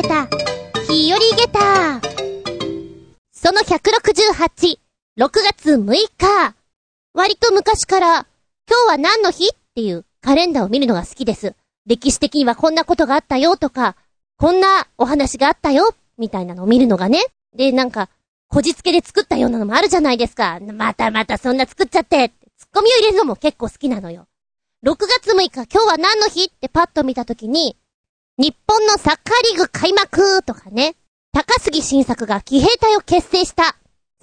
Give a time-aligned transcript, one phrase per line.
[0.00, 0.28] げた、
[0.88, 2.00] 日和げた。
[3.32, 4.78] その168、
[5.18, 6.54] 6月6日。
[7.14, 8.26] 割と昔から、
[8.68, 11.56] 今日は何の日っていうカレンダーを見るのが好きです。
[11.84, 13.96] 歴史的にはこんなことがあったよとか、
[14.36, 17.24] こんなお話があったよ、みたいなのを見るのがね。
[17.56, 18.08] で、なんか、
[18.46, 20.60] こじつけで作ったようなのもあるじゃないですか。
[20.60, 24.28] またまたそんな作っちゃって、ツッコミを入れるのも結構好きなのよ。
[24.84, 27.76] 6月6日、今日は何の日ってパッと見たときに、
[28.38, 30.94] 日本のサッカーリーグ開幕とかね、
[31.32, 33.74] 高杉晋作が騎兵隊を結成した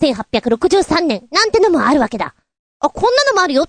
[0.01, 2.33] 1863年なんてのもあるわけだ。
[2.79, 3.65] あ、こんなのもあるよ。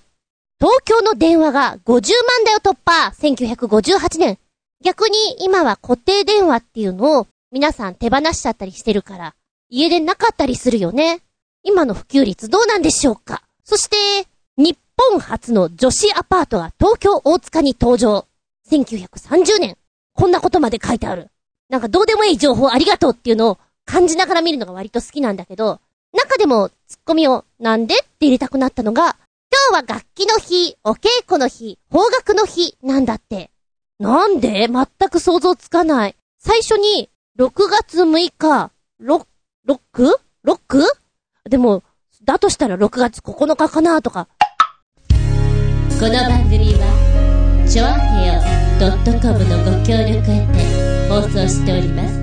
[0.60, 4.38] 東京の電話が50万台を突破 !1958 年。
[4.84, 9.34] 逆に今は固定電話っていうのを皆さん手放しちゃったりしてるから、
[9.68, 11.22] 家でなかったりするよね。
[11.64, 13.96] 今の普及率どうなんでしょうかそして、
[14.56, 18.26] 日本初の女子アパートが東京大塚に登場。
[18.70, 19.76] 1930年。
[20.16, 21.28] こんなことまで書いてある。
[21.68, 25.80] なんかどうでもいい情報ありがとうっていうのを感じながら見るのが割と好きなんだけど、
[26.12, 29.16] 中でもツッコミをなんでって入れたくなったのが、
[29.70, 33.50] 今日は楽器の日、お稽古の日、方角の日なんだって。
[33.98, 36.16] なんで全く想像つかない。
[36.38, 39.26] 最初に、6月6日、ロッ、
[39.64, 40.84] ロックロック
[41.48, 41.82] でも、
[42.24, 44.28] だとしたら6月9日かなとか。
[45.98, 52.14] この番組は、ちょあへよ .com のご協力へて放送しております。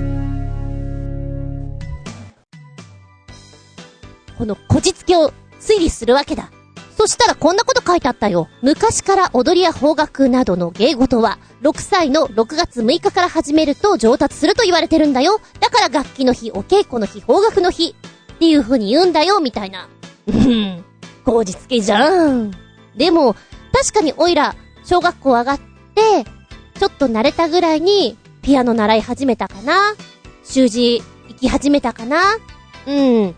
[4.38, 6.52] このこじつけを推理するわけだ。
[6.96, 8.48] そしたらこんなこと書いてあったよ。
[8.62, 15.40] 昔から踊りや方角などの芸事は、6歳の6月6日から始めると上達すると言われてるんだよ。
[15.58, 17.96] だから楽器の日、お稽古の日、方角の日
[18.34, 19.88] っていう風に言うんだよ、みたいな。
[20.28, 20.84] うん。
[21.24, 22.52] こじつけじゃん。
[22.96, 23.34] でも、
[23.72, 26.24] 確かにオイラ、小学校上がって、
[26.78, 29.94] ちょっと慣れたぐらいに、ピアノ習い始めたかな？
[30.42, 32.36] 習字行き始めたかな？
[32.86, 32.94] うん。
[32.94, 33.34] 3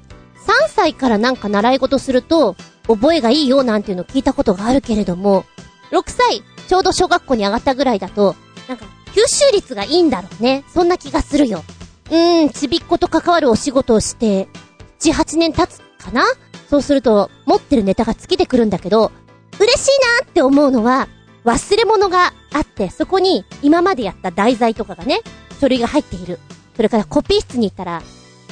[0.69, 2.57] 歳からなんか習い事すると、
[2.87, 5.45] 覚えがいいよなんていうの聞いたことがあるけれども、
[5.91, 8.35] 6歳、ちょうど小学校に上がったぐらいだと、
[8.69, 10.65] なんか、吸収率がいいんだろうね。
[10.73, 11.63] そんな気がするよ。
[12.11, 14.49] うーん、ちびっこと関わるお仕事をして、
[15.01, 16.25] 7、8年経つかな？
[16.69, 19.13] そうすると、持ってるネタが尽きてくるんだけど、
[19.59, 19.91] 嬉しい
[20.21, 21.09] なって思うのは、
[21.47, 25.21] 忘れ物があって、そこに今までやった題材とかがね、
[25.61, 26.41] 書類が入っている。
[26.75, 28.03] それからコピー室に行ったら、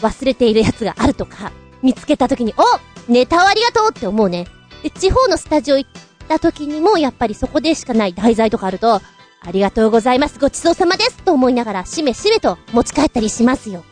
[0.01, 1.51] 忘れているやつがあるとか、
[1.83, 4.47] 見つけた時に、おネタをありがとうって思うね。
[4.85, 5.91] で、地方のスタジオ行っ
[6.29, 9.03] た時にも、やっぱりそこでしかない題材とかあると、あ
[9.51, 13.85] りがとうございます、ごちそうさまですと思いながら、しめしめと持ち帰ったりしますよ。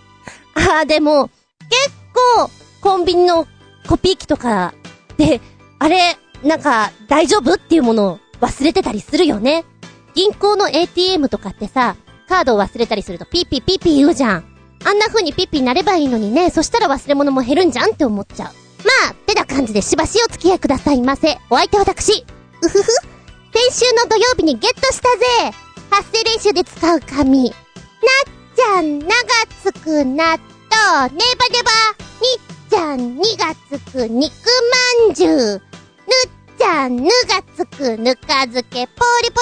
[0.54, 1.28] ああ、でも、
[1.68, 1.90] 結
[2.36, 3.48] 構、コンビニの
[3.88, 4.74] コピー機とか
[5.16, 5.40] で、
[5.80, 9.64] あれ、なんか、大丈夫っていうものを忘れてたりするよね。
[10.14, 11.96] 銀行の ATM とかってさ、
[12.28, 14.44] カードを忘れたりするとピーピーピーピ言うじゃん。
[14.84, 18.48] あんな風にピッピになればいいのにね、そしたら忘れ物も減るんじゃんって思っちゃう。
[18.84, 21.38] まあ、ってな感じでしばしお付き合いくださいませ。
[21.50, 22.24] お相手私。
[22.62, 22.82] うふふ。
[22.82, 25.56] 先週の土曜日にゲットしたぜ。
[25.90, 27.44] 発声練習で使う紙。
[27.44, 27.52] なっ
[28.56, 29.12] ちゃん、なが
[29.62, 30.38] つく納
[30.70, 31.70] 豆、ネバネバ。
[32.20, 34.32] にっちゃん、にがつく肉
[35.06, 35.36] まんじゅう。
[35.36, 35.60] ぬっ
[36.62, 37.10] ちゃん、ぬが
[37.56, 39.40] つくぬか漬け、ポリポ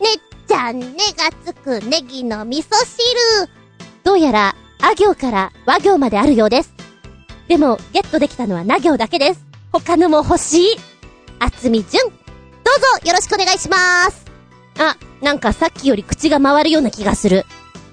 [0.00, 0.06] リ。
[0.06, 0.86] ねっちゃん、ね
[1.18, 3.50] がつくネギの味噌汁。
[4.02, 6.72] どうやら、あ行から和行まであるようです。
[7.46, 9.44] でも、ゲットできたのはな行だけです。
[9.70, 10.76] 他のも欲しい。
[11.40, 12.08] あつみじゅん。
[12.08, 14.24] どうぞ、よろしくお願いします。
[14.78, 17.44] あ、なんかさっきより口が回るような気がする。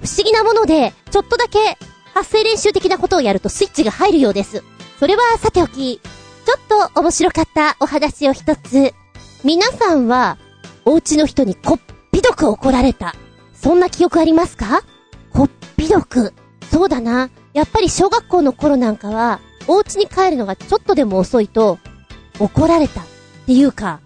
[0.01, 1.77] 不思議なもので、ちょっとだけ、
[2.13, 4.63] 発声練習的なことをやるとスイッチが入るようです。
[5.01, 5.99] それはさておき、
[6.49, 8.95] ちょっと面白かったお話を一つ。
[9.43, 10.39] 皆さんは、
[10.83, 11.79] お家の人にこっ
[12.11, 13.13] ぴどく怒られた。
[13.53, 14.81] そんな記憶ありますか？
[15.31, 16.33] こっぴどく。
[16.71, 17.29] そうだな。
[17.53, 21.77] やっぱり小学校の頃なんかは、お家に帰るのがちょっとでも遅いと、
[22.39, 23.01] 怒られた。
[23.01, 23.03] っ
[23.45, 23.99] ていうか、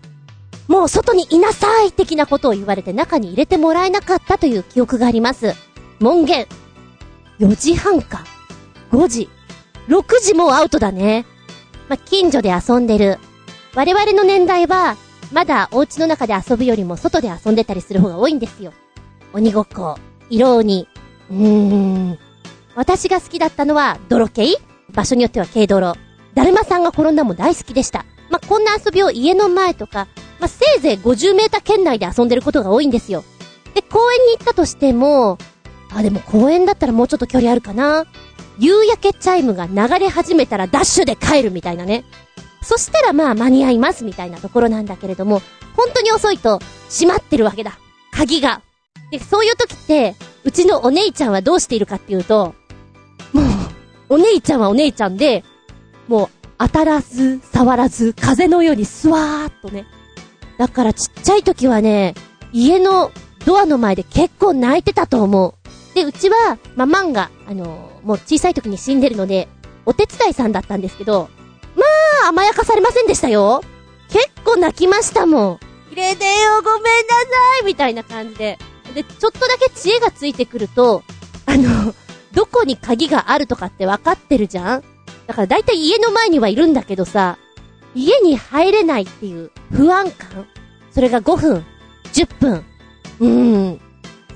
[0.67, 5.56] もう外にいなさい的なことを言われて中に入れてもらえなかったという記憶があります。
[6.01, 6.47] 門限。
[7.39, 8.25] 4時半か。
[8.91, 9.29] 5時。
[9.88, 11.25] 6時もアウトだね。
[11.94, 13.19] まあ近所で遊んでる。
[13.75, 14.98] 我々の年代は、
[15.31, 18.74] まだお家の中で遊ぶよりも外で遊んでたりする方が多いんですよ。
[19.31, 20.88] 鬼ごっこ、色鬼。
[21.30, 21.38] うー
[22.13, 22.18] ん。
[22.74, 24.57] 私が好きだったのは、泥系？
[24.92, 25.94] 場所によっては軽泥。
[26.34, 28.07] だるまさんが転んだも大好きでした。
[28.31, 30.07] まあ、こんな遊びを家の前とか、
[30.40, 33.24] まあ、せいぜい50メーター圏内で遊んでることが多いんですよ。
[33.75, 35.38] で、公園に行ったとしても、
[35.95, 38.07] あ、でも公園だったらもうちょっと距離あるかな。
[38.59, 42.03] 夕焼けチャイムが流れ始めたらダッシュで帰るみたいなね。
[42.61, 45.41] そしたらまあ間に合いますみたいなところなんだけれども、
[45.75, 46.59] 本当に遅いと
[46.89, 47.77] 閉まってるわけだ。
[48.11, 48.61] 鍵が。
[49.11, 52.55] で、そういう時って、うちのお姉ちゃんはどうしているかっていうと、
[53.31, 53.45] もう、
[54.09, 55.44] お姉ちゃんはお姉ちゃんで、
[56.07, 59.85] もう、当たらず、触らず、風のようにスワーっとね。
[60.57, 62.15] だからちっちゃい時はね、
[62.51, 63.11] 家の
[63.45, 65.95] ドアの前で結構泣いてたと思う。
[65.95, 69.47] で、うちは、ママンが、あのもう小さい時に死んでるので、
[69.85, 71.29] お手伝いさんだったんですけど、
[71.75, 71.83] ま
[72.25, 73.63] あ、甘やかされませんでしたよ。
[74.09, 75.59] 結構泣きましたもん。
[75.91, 76.95] 入れてよ、ごめんなさ
[77.61, 78.57] いみたいな感じで。
[78.94, 81.03] で、ちょっとだけ知恵がついてくると、
[81.45, 81.94] あの、
[82.33, 84.83] どこに鍵があるとかって分かってるじゃん
[85.27, 87.38] だからだいたい家の前にはいるんだけどさ、
[87.95, 90.47] 家に入れないっていう不安感
[90.91, 91.65] それが5分、
[92.11, 92.65] 10分。
[93.19, 93.81] うーん。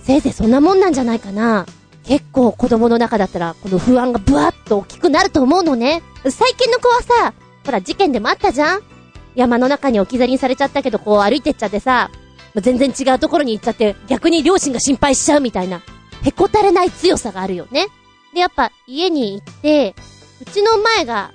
[0.01, 1.65] せいぜいそんなもんなんじゃないかな。
[2.07, 6.01] 結構子供の中だったら、この不安がブワッと大きくなると思うのね。
[6.29, 7.33] 最近の子はさ、
[7.65, 8.81] ほら事件でもあったじゃん
[9.35, 12.09] 山の中に置き去りにされちゃったけど、こう歩いてっちゃってさ、
[12.55, 15.81] 全然違うところに行っちゃって、逆に両親が心配しちゃうみたいな、
[16.23, 17.87] へこたれない強さがあるよね。
[18.33, 19.93] で、やっぱ家に行って、
[20.41, 21.31] うちの前が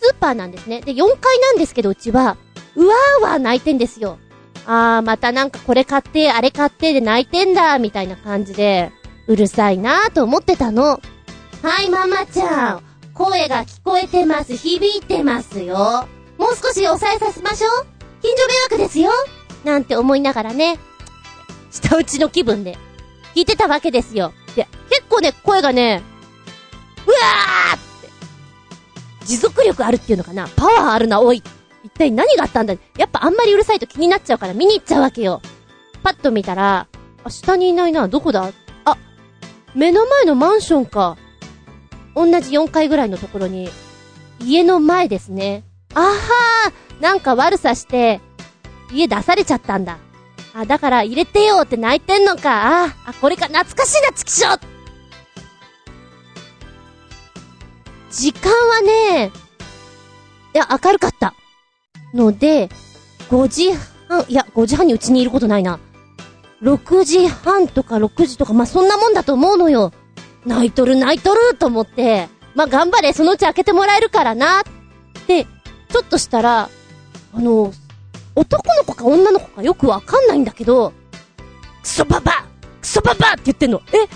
[0.00, 0.80] スーパーなんですね。
[0.80, 2.36] で、4階なんですけど、うちは、
[2.74, 4.18] うわーわー泣いてんですよ。
[4.66, 8.92] あー、またなんかこれ買って、あれ買ってで泣いてんだ、みたいな感じで、
[9.28, 11.02] うるさいなーと思ってたの。
[11.62, 12.82] はい、ママちゃん。
[13.12, 14.56] 声が聞こえてます。
[14.56, 16.08] 響いてますよ。
[16.38, 17.86] もう少し抑えさせましょう。
[18.22, 19.10] 近所迷惑ですよ。
[19.64, 20.78] なんて思いながらね、
[21.70, 22.78] 下打ちの気分で、
[23.34, 24.32] 聞いてたわけですよ。
[24.56, 26.02] で、結構ね、声がね、
[27.06, 27.80] うわーっ
[29.20, 31.42] て、持続力あるっていうのかなパワーあるな、おい。
[31.84, 35.42] 一体何があったんだやっぱあんまりうるさいと気になっちゃうから見に行っちゃうわけよ。
[36.02, 36.86] パッと見たら、
[37.24, 38.52] あ、下にいないな、どこだあ、
[39.78, 41.16] 目の前のマンションか。
[42.16, 43.70] 同じ4階ぐらいのところに、
[44.40, 45.62] 家の前ですね。
[45.94, 48.20] あはーなんか悪さして、
[48.92, 49.98] 家出されちゃったんだ。
[50.52, 52.86] あ、だから入れてよって泣いてんのか。
[52.86, 54.58] あ、あ、これか、懐かしいな、チキショ
[58.10, 59.30] 時間はね、
[60.56, 61.34] いや、明るかった。
[62.12, 62.68] ので、
[63.30, 63.72] 5時
[64.08, 65.78] 半、いや、5時半にうちにいることないな。
[66.62, 69.92] 6時半とか6時とか、まあ、そんなもんだと思うのよ。
[70.44, 74.62] 泣いとる泣いとると思って、まあ、頑張れ、そのうち開けてもらえるからな、っ
[75.26, 76.68] て、ちょっとしたら、
[77.32, 77.72] あの、
[78.34, 80.92] 男の子か女の子かよくわかんないんだけど、
[81.82, 82.44] クソババ
[82.80, 83.82] クソババって言ってんの。
[83.92, 84.08] え？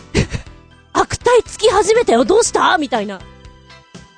[0.93, 2.77] 悪態つき始めたよどうした？
[2.79, 3.21] みたいな。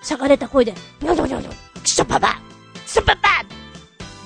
[0.03, 1.51] しゃがれた声で、にょにょにょにょ、
[1.83, 2.29] クソババ
[2.75, 3.44] クソババ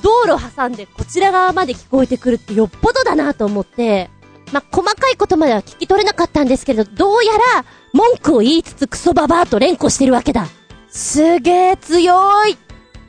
[0.02, 4.10] 道路挟んでこちら側まで聞こえてくるってよっぽどだなと思って、
[4.52, 10.46] ま細かいことまでは聞き取れなかったんですけれど、どうやら、文句を言いつつクソババーと連呼してるわけだ。
[10.88, 12.56] すげえ強い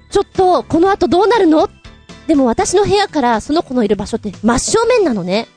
[0.09, 1.69] ちょっと、この後どうなるの？
[2.27, 5.47] でも私の部屋からその子のいる場所って真正面なのね。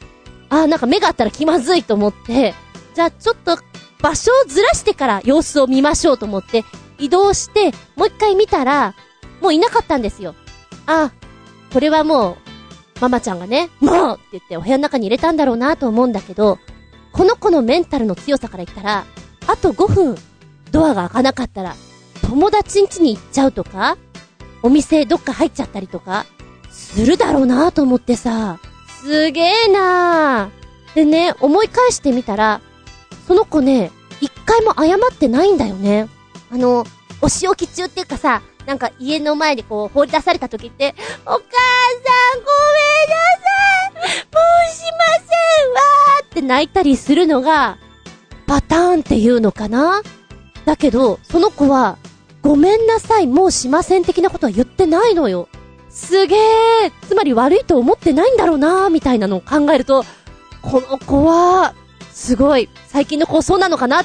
[0.49, 2.55] あーなんか目があったら気まずいと思って、
[2.95, 3.59] じゃあちょっと
[4.01, 6.65] 場所をずらしてから様子を見ましょうと思って
[6.99, 8.95] 移動してもう一回見たら
[9.41, 10.35] もういなかったんですよ。
[10.87, 11.13] あ、
[11.73, 12.37] これはもう
[13.01, 16.59] ママちゃんがね、もうって言ってお部屋の中に入れたんだろうなと思うんだけど、
[17.13, 19.05] この子のメンタルの強さから言ったら、
[19.47, 20.17] あと5分
[20.71, 21.75] ドアが開かなかったら
[22.23, 23.99] 友達ん家に行っちゃうとか
[24.63, 26.25] お店どっか入っちゃったりとか、
[26.71, 28.61] するだろうなと思ってさ、
[29.03, 30.95] すげえなー。
[30.95, 32.61] でね、思い返してみたら、
[33.27, 36.09] その子ね、一回も謝ってないんだよね。
[36.53, 36.87] あの、
[37.21, 40.95] お仕置き中っていうかさ、なんか家の前にこう放り出された時って、
[41.27, 47.79] お母さんごめんなさいもうしませんわーって泣いたりするのが、
[48.47, 50.03] パターンっていうのかな？
[50.65, 51.99] だけど、その子は、
[52.41, 55.49] ごめんなさい、もうしません的なことは言ってないのよ。
[55.91, 56.39] すげえ
[57.07, 60.05] つまり悪いと思ってないんだろうなーみたいなのを考えると、
[60.63, 61.75] この子は、
[62.13, 64.03] すごい、最近の子そうなのかな？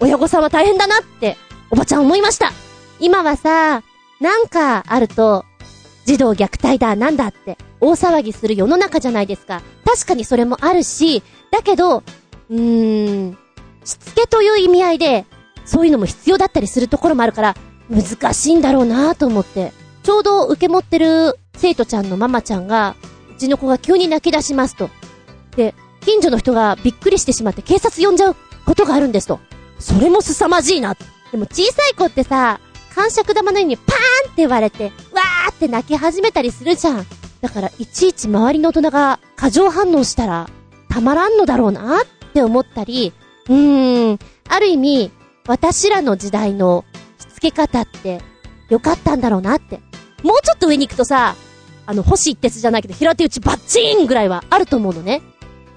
[0.00, 1.36] 親御さんは大変だなって、
[1.70, 2.52] おばちゃん思いました。
[3.00, 3.82] 今はさ、
[4.20, 5.44] なんかあると、
[6.04, 9.62] 児童虐待だ、なんだって、大騒ぎする世の中じゃないですか。
[9.84, 12.02] 確かにそれもあるし、だけど、
[12.50, 13.38] うーん、
[13.84, 15.26] しつけという意味合いで、
[15.64, 17.56] そういうのも必要だったりするところもあるから、
[17.90, 19.72] 難しいんだろうなと思って。
[20.02, 22.96] ちょうど受け持ってる生徒ちゃんのママちゃんが、
[23.36, 24.90] うちの子が急に泣き出しますと。
[25.56, 29.40] で、近所の人がびっくりしてしまって警察呼んじゃうことがあるんですと。
[29.78, 30.96] それも凄まじいな。
[31.30, 32.60] でも小さい子ってさ、
[32.98, 37.06] 感触玉のようにパーンって言われて、わーって泣き始めたりするじゃん。
[37.40, 40.50] だから、いちいち周りの大人が過剰反応したら、
[40.88, 43.12] たまらんのだろうなって思ったり、
[43.48, 45.12] うーん、ある意味、
[45.46, 46.84] 私らの時代の
[47.20, 48.20] しつけ方って
[48.68, 49.78] 良かったんだろうなって。
[50.24, 51.36] もうちょっと上に行くとさ、
[51.86, 55.22] あの、星一徹じゃないけど、平手打ちバッチーンぐらいはあると思うのね。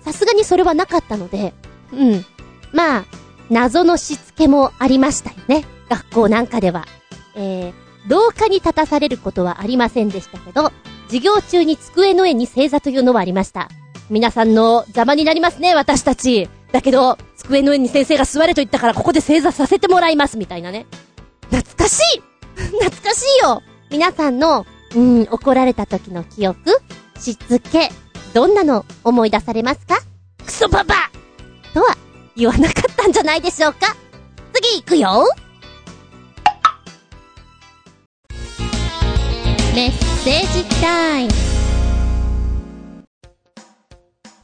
[0.03, 1.53] さすがにそれはなかったので、
[1.93, 2.25] うん。
[2.73, 3.05] まあ、
[3.51, 5.65] 謎のしつけもありましたよね。
[5.87, 6.87] 学校なんかでは。
[7.35, 7.73] えー、
[8.07, 10.71] 廊下に立たされることはありませんでしたけど、
[11.07, 13.69] 授業中に机の上に正座というのはありました。
[14.09, 16.49] 皆さんの邪魔になりますね、私たち。
[16.71, 20.85] だけど、机の上に先生が座れと言ったからここで正座させてもらいます、みたいなね。
[21.49, 22.21] 懐かしい
[22.55, 26.57] 懐かしいよ皆さんの、うん、怒られた時の記憶
[27.19, 27.89] しつけ、
[28.33, 29.99] どんなの思い出されますか？
[30.45, 30.95] クソババ
[31.73, 31.97] とは
[32.35, 33.95] 言わなかったんじゃないでしょうか？
[34.53, 35.25] 次行くよ
[39.73, 41.31] メッセージタイム。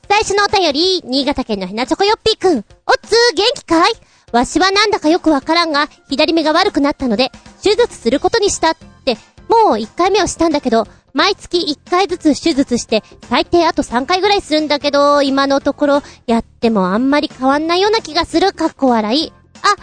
[0.08, 2.58] 最初のお便り、新潟県のヘナチョコヨッピーくん。
[2.60, 2.64] おっ
[3.02, 3.92] つー、元気かい？
[4.32, 7.32] わしはなんだかよくわからんが、左目が悪くなったので、
[7.62, 9.16] 手術することにしたって、
[9.50, 19.34] もう1回目をしたんだけど、毎月1回ずつ手術して、最低あと3回ぐらいするんだけど、今のところ、やってもあんまり変わんないような気がする、かっこ笑い。
[19.62, 19.76] あ、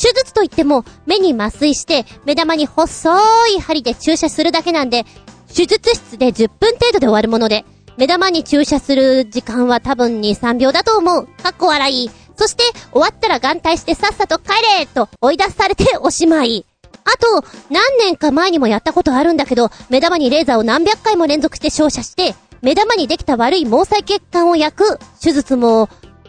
[0.00, 3.10] 手術といっても、目に麻酔して、目玉に細
[3.56, 5.04] い針で注射するだけなんで、
[5.52, 7.64] 手術室で10分程度で終わるもので、
[7.96, 11.26] 目玉に注射する時間は多分2、3秒だと思う。
[11.42, 12.10] かっこ笑い。
[12.36, 12.62] そして、
[12.92, 16.64] 終わったら眼帯してさっさと帰れと追い出されておしまい。
[17.04, 25.88] あと、何年か前にもやったことあるんだけど、目玉にレーザーを何百回も連続して照射して、目玉にできた悪い毛細血管を焼く手術も、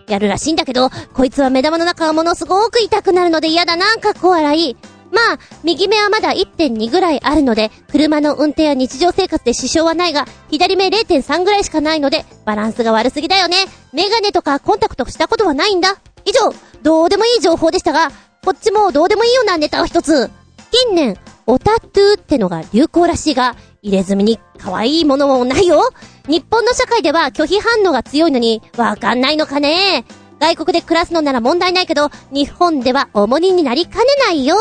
[0.09, 4.77] やるらしいんだけど、こいつは目玉の中がものすごく痛くなるので嫌だな、かっこ笑い。
[5.11, 13.65] まあ、右目はまだ1.2ぐらいあるので、車の運転や日常生活で支障はないが、左目0.3ぐらいしかないので、バランスが悪すぎだよね。
[13.91, 15.99] メガネとかコンタクトしたことはないんだ。
[16.25, 18.11] 以上、どうでもいい情報でしたが、
[18.45, 20.29] こっちもどうでもいいようなネタを一つ。
[20.71, 25.89] 近年、オタトゥーってのが流行らしいが、入れ墨に可愛いものもないよ。
[26.29, 30.05] 日本の社会では拒否反応が強いのに、わかんないのかね？
[30.39, 34.55] 外国で暮らすのなら問題ないけど、日本では重荷になりかねないよ。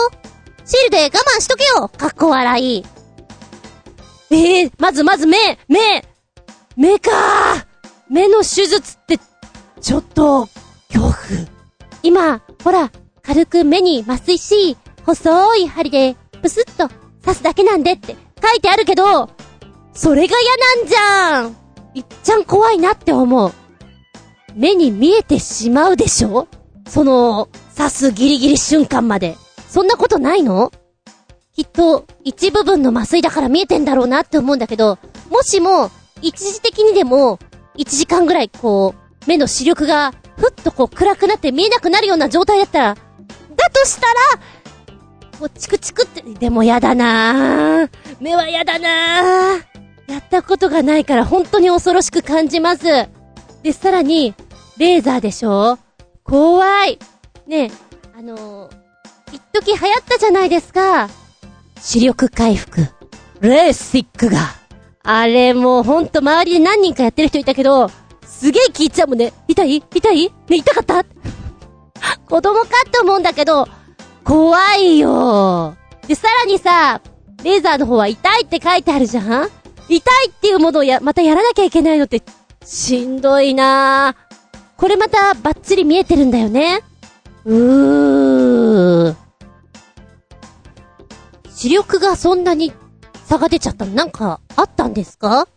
[0.65, 2.85] シールで我慢しとけよかっこ笑い。
[4.31, 5.37] ええー、まずまず目
[5.69, 6.05] 目
[6.77, 7.11] 目か
[8.09, 9.19] 目の手術って、
[9.83, 10.49] ちょっと、
[10.91, 11.15] 恐怖。
[12.03, 12.91] 今、ほら、
[13.23, 16.89] 軽く目に麻酔し、細い針で、プスッと
[17.23, 19.29] 刺すだけなんでって書いてあるけど、
[19.99, 21.57] それが嫌なんじゃん
[21.93, 23.53] いっちゃん怖いなって思う。
[24.55, 26.47] 目に見えてしまうでしょ？
[26.87, 29.37] その、刺すギリギリ瞬間まで。
[29.69, 30.71] そんなことないの？
[31.53, 35.01] きっと、一部分の麻酔だから見えてんだろうなって思うんだけど、
[35.31, 35.91] もしも、
[36.23, 37.41] 一時的にでも、
[37.77, 43.01] 一時間ぐらいこう、目の視力が、ふっとこう暗くなって見えなくなるような状態だったら、だ
[43.71, 44.15] としたら、
[45.41, 47.91] こう、チクチクって、でもやだなぁ。
[48.21, 49.68] 目はやだなぁ。
[50.09, 52.85] やったことがないから本当に恐ろしく感じます。
[53.63, 54.35] で、さらに、
[54.79, 55.79] レーザーでしょ？
[56.25, 56.99] 怖い。
[57.47, 57.71] ねえ、
[58.19, 58.73] あのー、
[59.33, 61.09] 一時流行ったじゃないですか。
[61.81, 62.87] 視力回復。
[63.41, 64.39] レーシックが。
[65.03, 67.91] あれもうほんと周りで何人かやってる人いたけど、
[68.27, 69.33] すげえ聞いちゃうもんね。
[69.49, 69.77] 痛い？
[69.95, 70.33] 痛い？
[70.49, 71.05] ね、痛かった？
[72.29, 73.67] 子供かって思うんだけど、
[74.25, 75.75] 怖いよ。
[76.07, 77.01] で、さらにさ、
[77.43, 79.49] レーザーの方は痛いって書いてあるじゃん？
[79.89, 82.23] 痛いっていうものをや、またやらなきゃいけないのって、
[82.65, 84.37] しんどいなぁ。
[84.77, 86.81] これまたバッチリ見えてるんだよね。
[87.45, 89.15] うー。
[91.51, 92.73] 視力がそんなに
[93.25, 93.93] 差が出ちゃったの？
[93.93, 95.49] なんかあったんですか？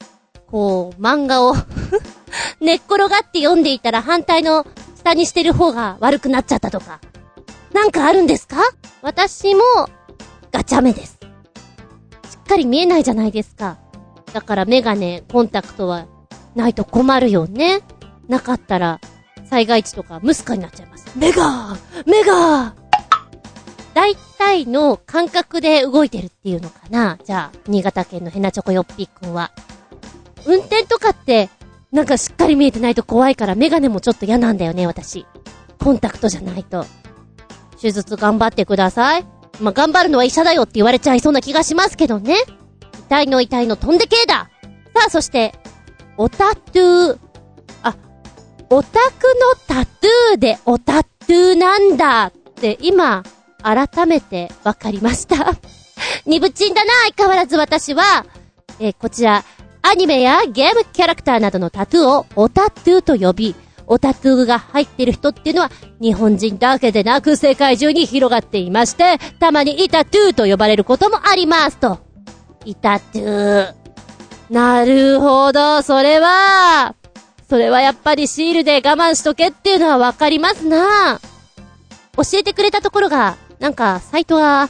[0.47, 1.53] こう、漫画を
[2.59, 4.65] 寝っ転がって読んでいたら反対の
[4.97, 6.99] 下にしてる方が悪くなっちゃったとか。
[7.73, 8.57] なんかあるんですか？
[9.01, 9.61] 私も、
[10.51, 11.19] ガチャ目です。
[12.29, 13.77] しっかり見えないじゃないですか。
[14.33, 16.07] だからメガネ、コンタクトは、
[16.55, 17.81] ないと困るよね。
[18.27, 18.99] なかったら、
[19.49, 21.07] 災害地とかムスカになっちゃいます。
[21.17, 22.81] メガーメガー
[23.93, 29.51] 大体の感覚で動いてるっていうのかなじゃあ、新潟県のヘナチョコヨッピーくんは。
[30.45, 31.49] 運転とかって、
[31.91, 35.25] なんかしっかり見えてないと怖いからメガネもちょっと嫌なんだよね、私。
[35.77, 36.85] コンタクトじゃないと。
[37.81, 39.25] 手術頑張ってください。
[39.59, 42.35] まあ、頑張るのは医者だよって言われちゃいそうな気がしますけどね。
[43.11, 44.49] 痛いの痛いの飛んでけーだ
[44.93, 45.53] さあ、そして、
[46.15, 47.17] オタトゥー。
[47.83, 47.95] あ、
[48.69, 49.25] オタク
[49.67, 53.23] のタトゥーでオタトゥーなんだって今、
[53.61, 55.57] 改めて分かりました。
[56.25, 58.25] ニブチンだな、相変わらず私は。
[58.79, 59.43] えーこちら、
[59.81, 63.55] アニメやゲームキャラクターなどのタトゥーをオタトゥーと呼び、
[63.87, 72.10] オタトゥーが入ってる人っていうのは、日本人だけでなく世界中に広がっていまして、たまにイタトゥーと呼ばれることもありますと。
[72.65, 73.73] イタトゥー。
[74.49, 76.95] なるほど、それは、
[77.49, 81.19] それはやっぱりシールで我慢しとけっていうのはわかりますな
[82.15, 84.69] 教えてくれたところが、なんか、サイトは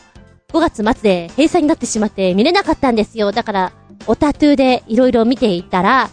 [0.54, 3.32] 5月末で閉鎖になってしまって見れなかったんですよ。
[3.32, 3.72] だから、
[4.08, 6.10] オタトゥでいろいろ見ていたら、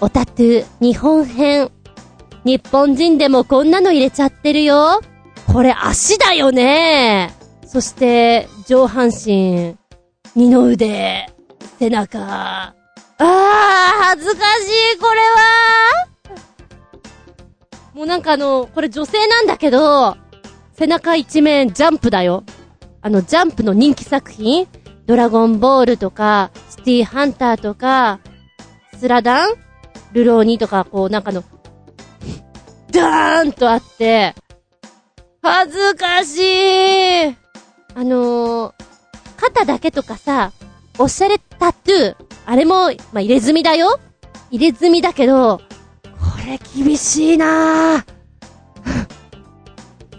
[0.00, 1.70] オタトゥ日本編。
[2.44, 5.00] 日本人でもこんなの入れちゃってるよ。
[5.52, 7.32] これ足だよね。
[7.66, 9.76] そして、上半身、
[10.34, 11.26] 二の腕、
[11.78, 12.18] 背中。
[12.22, 13.24] あー、
[14.04, 16.06] 恥ずかしい、これは
[17.92, 20.16] もうなんかあの、これ女性なんだけど、
[20.72, 22.44] 背中一面ジャンプだよ。
[23.02, 24.66] あの、ジャンプの人気作品
[25.04, 28.20] ドラゴンボールとか、シティハンターとか、
[28.98, 29.54] スラダン
[30.12, 31.44] ルローニとか、こうなんかの、
[32.90, 34.34] ダーンとあって、
[35.42, 37.36] 恥ずかしい
[37.94, 38.72] あのー、
[39.42, 40.52] 肩だけとかさ、
[40.98, 43.98] おしゃれタトゥー、あれも、まあ、入れ墨だよ
[44.52, 45.64] 入れ墨だけど、こ
[46.46, 48.04] れ厳しいなぁ。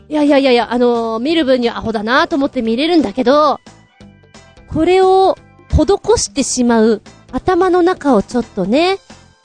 [0.09, 3.61] いやいやいやいや、あのー、見る分にはアホだなぁと思って見れるんだけど、
[4.67, 5.37] これを
[5.69, 7.01] 施してしまう
[7.31, 8.97] 頭の中をちょっとね、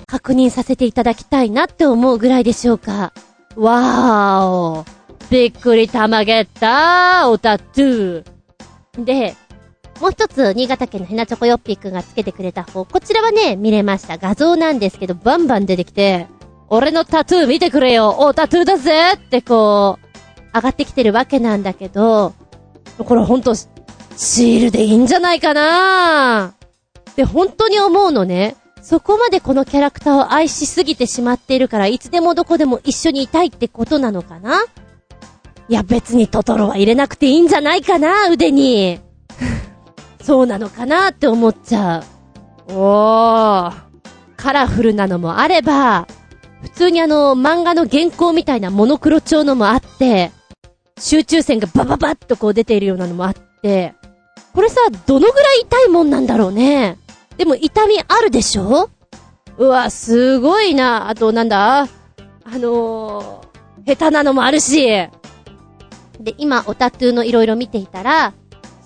[0.06, 3.12] 確認させていただきたいなって思うぐらいでしょうか。
[3.54, 4.84] わーお。
[5.30, 9.04] びっくりたまげったおたトゥー。
[9.04, 9.36] で、
[10.00, 14.16] もう一つ、新潟県のヘナチョコヨッピーくんがつけてくれた方、こちらはね、見れました。
[14.16, 16.28] 画像なんですけど、バンバン出てきて、
[16.68, 22.34] 俺のタトゥー見てくれよおタトゥーだぜってこう、上がってきてるわけなんだけど、
[22.98, 23.54] これほんと、
[24.16, 26.54] シールでいいんじゃないかな
[27.10, 28.56] って本当に思うのね。
[28.82, 34.62] そこまでこのキャラクターを愛しすぎてしまっているから、いつでもどこでも一緒にいたいってことなのかな
[35.68, 39.00] いや別にトトロは入れなくていいんじゃないかな腕に。
[40.28, 42.04] そうなのかなって思っちゃ
[42.68, 42.74] う。
[42.74, 43.74] おー。
[44.36, 46.06] カラフルなのもあれば、
[46.60, 50.30] 普通にあの、漫画の原稿みたいなモノクロ調のもあって、
[50.98, 53.94] 集中線がバババッとこう出ているようなのもあって、
[54.52, 54.76] これさ、
[55.06, 56.98] どのぐらい痛いもんなんだろうね。
[57.38, 58.90] でも痛みあるでしょ？
[59.56, 61.08] うわ、すごいな。
[61.08, 61.80] あとなんだ？
[61.80, 61.88] あ
[62.44, 64.86] のー、下手なのもあるし。
[66.20, 68.34] で、今、オタトゥーの色々見ていたら、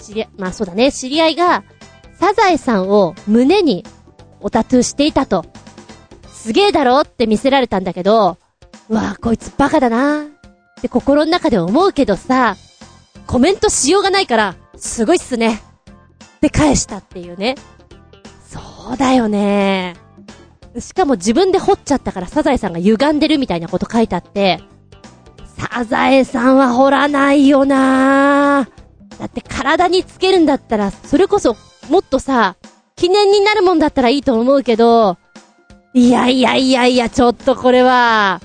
[0.02, 1.62] 知り、まあそうだね、知り合いが、
[2.18, 3.84] サザエさんを胸に
[4.40, 5.44] オタトゥーしていたと。
[6.32, 8.36] すげえだろって見せられたんだけど、
[8.88, 10.26] うわこいつバカだなっ
[10.80, 12.56] て心の中で思うけどさ、
[13.26, 15.62] コメントしようがないから、すごいっすね。
[16.36, 17.54] って返したっていうね。
[18.48, 18.60] そ
[18.94, 19.94] うだよね。
[20.78, 24.60] しかも自分で掘っちゃったからサザエさんが歪んでるみたいなこと書いてあって、
[25.56, 28.81] サザエさんは掘らないよなぁ
[29.22, 31.56] だって体につけるんだったら、それこそ
[31.88, 32.56] もっとさ、
[32.96, 35.16] 記念になるもんだったらいいと思うけど、
[35.94, 38.40] いやいやいやいや、ちょっとこれは、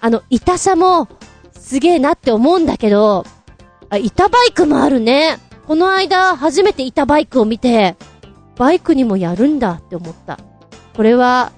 [0.00, 1.06] あの、板車も、
[1.52, 3.26] すげえなって思うんだけど、
[3.90, 5.38] あ、板バイクもあるね。
[5.66, 7.96] この間、初めて板バイクを見て、
[8.56, 10.38] バイクにもやるんだって思った。
[10.96, 11.52] これは、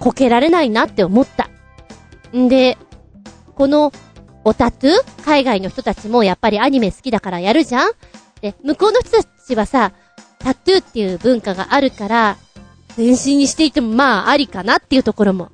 [0.00, 1.48] こけられないなって思った。
[2.36, 2.76] んで、
[3.54, 3.92] この、
[4.44, 4.90] オタトゥ
[5.24, 7.92] 海外の人たちもやっぱりアニメ好きだからやるじゃん？
[8.40, 9.92] で、向こうの人たちはさ、
[10.38, 12.36] タトゥーっていう文化があるから、
[12.96, 15.50] 全身にしていてもまあありかなっていうところも。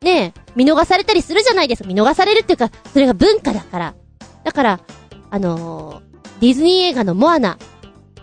[0.00, 1.88] ねえ、見逃されたりするじゃないですか。
[1.88, 3.94] 見逃されるっていうか、それが文化だから。
[4.42, 4.80] だから、
[5.30, 7.58] あのー、ディズニー映画のモアナ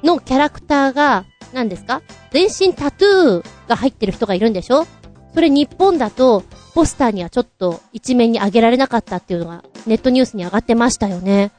[0.04, 2.02] のキャラクターが、何ですか？
[2.32, 4.86] 全身タトゥーが入ってる人がいるんでしょ？
[5.34, 11.52] それ日本だと、ポスターにはちょっと一面に上げられなかったっていうのがネットニュースに上がってましたよね。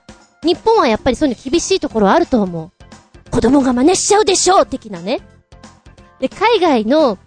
[0.42, 2.70] 日本はやっぱりそういうの厳しいところあると思う。
[3.31, 5.20] 子供が真似しちゃうでしょう的なね。
[6.20, 7.18] で、海外の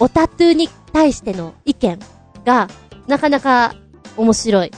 [0.00, 1.98] オタトゥーに対しての意見
[2.44, 2.68] が、
[3.06, 3.74] なかなか
[4.16, 4.70] 面白い。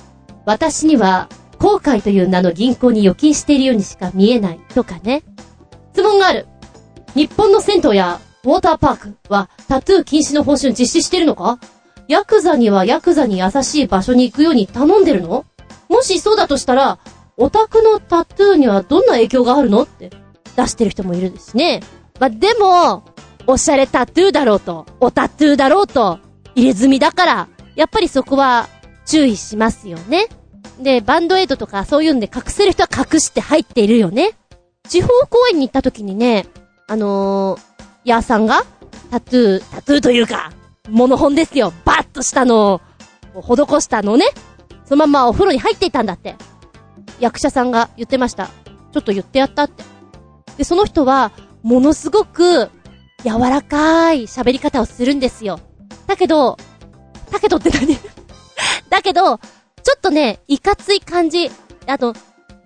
[0.44, 4.60] 私には、後悔という名の銀行に預金しているようにしか見えない。
[4.74, 5.22] とかね。
[5.92, 6.46] 質問がある。
[7.14, 11.58] 日本の銭湯やウォーターパークはタトゥー禁止の方針を実施してるのか？
[12.08, 15.44] ヤクザにはヤクザに優しい場所に行くように頼んでるの？
[15.88, 16.98] もしそうだとしたら、
[17.36, 19.82] オタクのタトゥーにはどんな影響があるの？
[19.82, 20.10] って
[20.56, 21.80] 出してる人もいるしね。
[22.20, 23.04] まあ、でも、
[23.46, 26.20] おしゃれタトゥーだろうと、おタトゥーだろうと、
[26.54, 28.68] 入れ墨だから、やっぱりそこは
[29.04, 30.28] 注意しますよね。
[30.78, 34.32] で、バンドエイドとかそういうんで隠せる人は隠して入っているよね。
[34.88, 36.46] 地方公演に行った時にね、
[36.86, 37.60] あのー、
[38.04, 38.64] ヤーさんが、
[39.10, 40.52] タトゥー、タトゥーというか、
[40.88, 41.72] モノ本ですよ。
[41.84, 42.80] バッとしたの
[43.34, 44.26] を、施したのね、
[44.84, 46.36] そのままお風呂に入っていたんだって。
[47.20, 48.48] 役者さんが言ってました。
[48.92, 49.82] ちょっと言ってやったって。
[50.58, 52.70] で、その人は、ものすごく、
[53.24, 55.58] 柔らかい喋り方をするんですよ。
[56.06, 56.58] だけど、
[57.30, 57.98] だけどって何？
[58.90, 61.50] だけど、ちょっとね、いかつい感じ。
[61.86, 62.14] あと、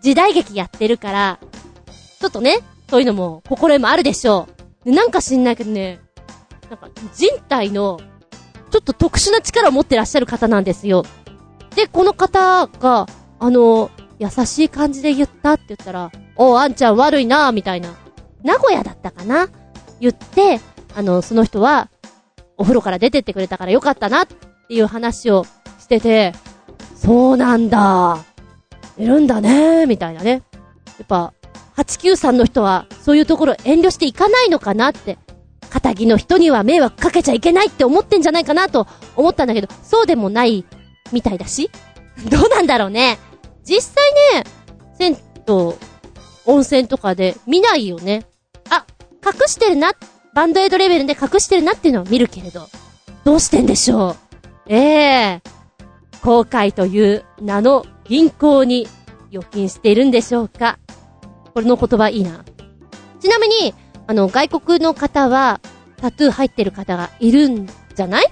[0.02, 1.38] 時代劇やってるから、
[2.20, 2.58] ちょっとね、
[2.90, 4.48] そういうのも、心得もあるでしょ
[4.84, 4.90] う。
[4.90, 6.00] でなんか知んないけどね、
[6.68, 8.00] なんか、人体の、
[8.70, 11.04] ちょっと特殊な力を持ってらっしゃる方なんですよ。
[11.74, 13.06] で、この方が、
[13.38, 17.90] あの、優しい感じで言ったって言ったら、おう、あんちゃん悪いなみたいな。
[18.42, 19.48] 名古屋だったかな？
[20.00, 20.60] 言って、
[20.94, 21.88] あの、その人は、
[22.56, 24.34] お風呂から出てってくれたからよかったなって
[24.74, 25.44] いう話を
[25.78, 26.32] してて、
[26.94, 28.18] そうなんだ。
[28.96, 30.42] いるんだねみたいなね。
[30.98, 31.32] やっぱ、
[31.76, 35.18] 893の人は、そういうところ遠慮していかないのかなって。
[35.70, 40.64] 仇の人には迷惑かけちゃいけないって思ってんじゃないかなと思ったんだけど、そうでもない
[41.12, 41.70] みたいだし。
[42.30, 43.18] どうなんだろうね。
[43.64, 44.44] 実際ね、
[44.98, 45.74] 銭湯、
[46.46, 48.26] 温泉とかで見ないよね。
[48.70, 48.86] あ、
[49.24, 49.92] 隠してるな、
[50.34, 52.68] バンドエイドレベルで隠してるなっていうのは見るけれど、
[53.24, 54.16] どうしてんでしょう。
[54.68, 55.42] ええ
[56.22, 58.88] 後悔という名の銀行に
[59.30, 60.78] 預金しているんでしょうか。
[61.54, 62.44] これの言葉いいな。
[63.20, 63.74] ちなみに、
[64.08, 65.60] あの、外国の方は、
[65.98, 68.26] タトゥー入ってる方がいるんじゃない？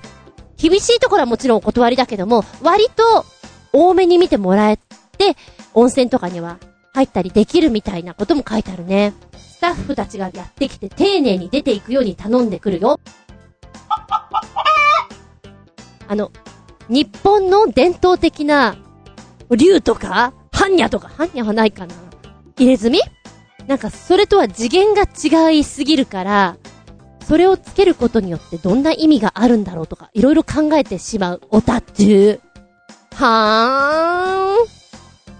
[0.57, 3.27] 厳しいところはもちろんお断りだけども、割と
[3.75, 5.37] 多めに見てもらえて、
[5.75, 6.57] 温泉とかには
[6.95, 9.13] 入ったりできるみたいなことも書いてあるね。
[9.37, 12.99] スタッフたちがやってきて丁寧に出ていくように頼んでくるよ。
[16.09, 16.31] あの、
[16.89, 18.77] 日本の伝統的な、
[19.55, 21.95] 竜とか、般若とか、般若はないかな？
[22.57, 22.99] 入れ墨？
[23.67, 26.57] なんか、それとは次元が違いすぎるから、
[27.27, 32.41] それをつけることによってどんな意味があるんだろうとか、いろいろ考えてしまうオタトゥー。
[33.15, 34.57] は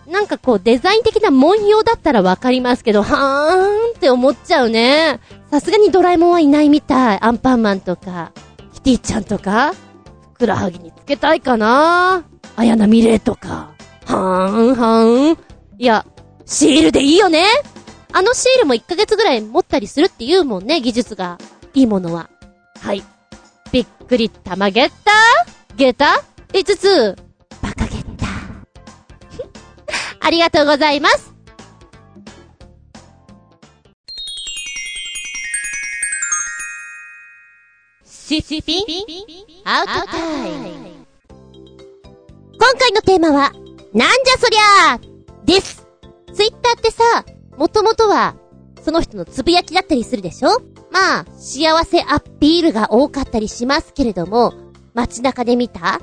[0.07, 0.13] ーん。
[0.13, 5.21] なんかこう、デザイン的な文様だったらわかりますけど、はーんって思っちゃうね。
[5.51, 7.19] さすがにドラえもんはいないみたい。
[7.23, 8.33] アンパンマンとか、
[8.75, 9.73] キティちゃんとか、
[10.35, 12.25] ふくらはぎにつけたいかな
[12.57, 13.71] 綾菜ミレイとか。
[14.05, 15.39] はーん、はーん。
[15.79, 16.05] いや、
[16.45, 17.45] シールでいいよね
[18.17, 21.37] あのシールも1ヶ月ぐらい持ったりするって言うもんね、技術が。
[21.75, 22.31] いいものは。
[22.81, 23.05] はい。
[23.73, 27.15] びっくり玉ゲッターゲタ ?5 つ？
[27.61, 28.31] バカゲッター。
[30.19, 31.35] ありがとうございます。
[38.07, 38.85] シシピン？
[39.67, 40.69] アウトタイム
[42.59, 43.53] 今回のテーマは、
[43.93, 45.87] なんじゃそりゃーです。
[46.33, 47.03] ツイッターってさ、
[47.57, 48.37] もともとは、
[48.83, 50.61] その人のつぶやきだったりするでしょ？
[50.91, 54.55] まあ、幸せアピールが多かったりしますけれども、
[54.95, 56.01] 街中で見た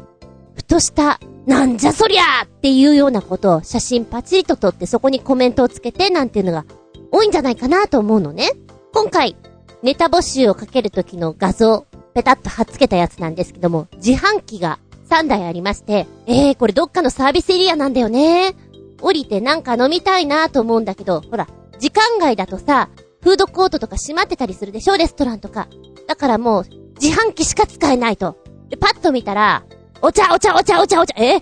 [0.56, 6.66] ふとした、なんじゃそりゃーっていうようなことを写真パチリと撮ってそこにコメントをつけてなんていうのが
[7.12, 8.52] 多いんじゃないかなと思うのね。
[8.94, 9.36] 今回、
[9.82, 18.56] ネタ募集をかける時の画像、ペタッと貼っつけたやつなんですけども、自販機が3台ありまして、えー、これどっかのサービスエリアなんだよね。
[19.04, 21.48] 降りてなんか飲みたいなと思うんだけど、ほら、
[21.80, 22.89] 時間外だとさ、
[23.22, 24.98] フードコートとか閉まってたりするでしょ？
[24.98, 25.68] レストランとか。
[26.08, 26.63] だからもう、
[27.02, 28.38] 自販機しか使えないと。
[28.70, 29.63] で、パッと見たら、
[30.02, 31.42] お茶、お茶、お茶、お茶、お茶、え？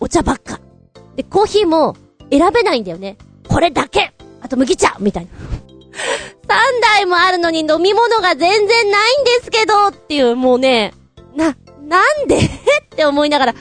[0.00, 0.60] お茶ばっか。
[1.16, 1.96] で、コーヒーも
[2.30, 3.16] 選べないんだよね。
[3.48, 5.30] これだけあと麦茶みたいな。
[5.30, 10.92] 3台もあるのに飲み物が全然ないんですけどっていう、もうね、
[11.34, 12.36] な、なんで？
[12.84, 13.54] って思いながら、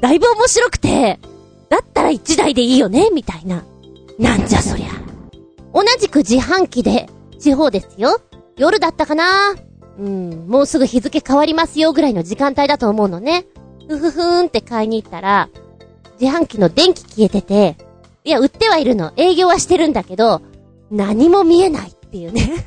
[0.00, 1.20] だいぶ面白くて、
[1.68, 3.64] だったら1台でいいよねみたいな。
[4.18, 4.88] なんじゃそりゃ。
[5.74, 8.20] 同じく自販機で、地方ですよ。
[8.56, 9.54] 夜だったかな
[9.98, 13.46] うん、もうすぐ日付変わりますよぐらいの時間帯だと思うのね。
[13.88, 15.48] ふふふーんって買いに行ったら、
[16.20, 17.76] 自販機の電気消えてて、
[18.24, 19.12] いや、売ってはいるの。
[19.16, 20.42] 営業はしてるんだけど、
[20.90, 22.66] 何も見えないっていうね。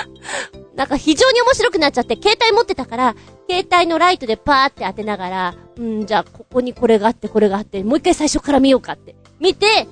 [0.74, 3.16] なんか非常に面白くなっちゃって、携帯持ってたから、
[3.48, 9.14] 携帯のライトでパーって当てながら、うん、じゃあここにこれがあってこれがあって、もう一回最初から見ようかって。
[9.40, 9.86] 見て、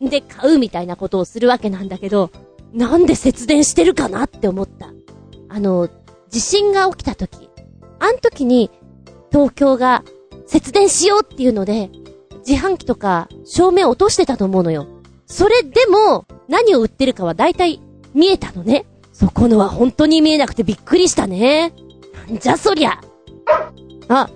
[0.00, 2.30] で、買うみたいなことをするわけなんだけど、
[2.72, 4.92] なんで節電してるかなって思った。
[5.48, 5.88] あの、
[6.30, 7.50] 地震が起きた時、
[7.98, 8.70] あん時に、
[9.30, 10.04] 東京が
[10.46, 11.90] 節電しようっていうので、
[12.46, 14.86] 自販機とか照明落としてたと思うのよ。
[15.26, 17.80] それでも、何を売ってるかは大体
[18.14, 18.86] 見えたのね。
[19.20, 21.74] そこのは本当に見えなくてびっくりしたね。
[22.26, 22.98] なんじゃそりゃ。
[24.08, 24.30] あ、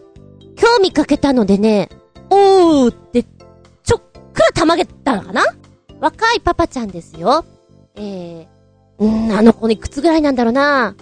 [0.60, 1.88] 今日見かけたのでね、
[2.28, 4.02] おーって、ちょっ
[4.34, 5.42] くらたまげたのかな？
[6.00, 7.46] 若いパパちゃんですよ。
[7.94, 10.96] えー、ん、あの子いくつぐらいなんだろうな。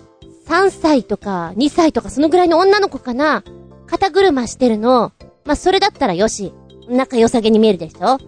[0.46, 3.42] 3歳とか2歳とかそのぐらいの女の子かな。
[3.88, 5.12] 肩車してるの。
[5.44, 6.54] まあ、それだったらよし。
[6.88, 8.18] 仲良さげに見えるでしょ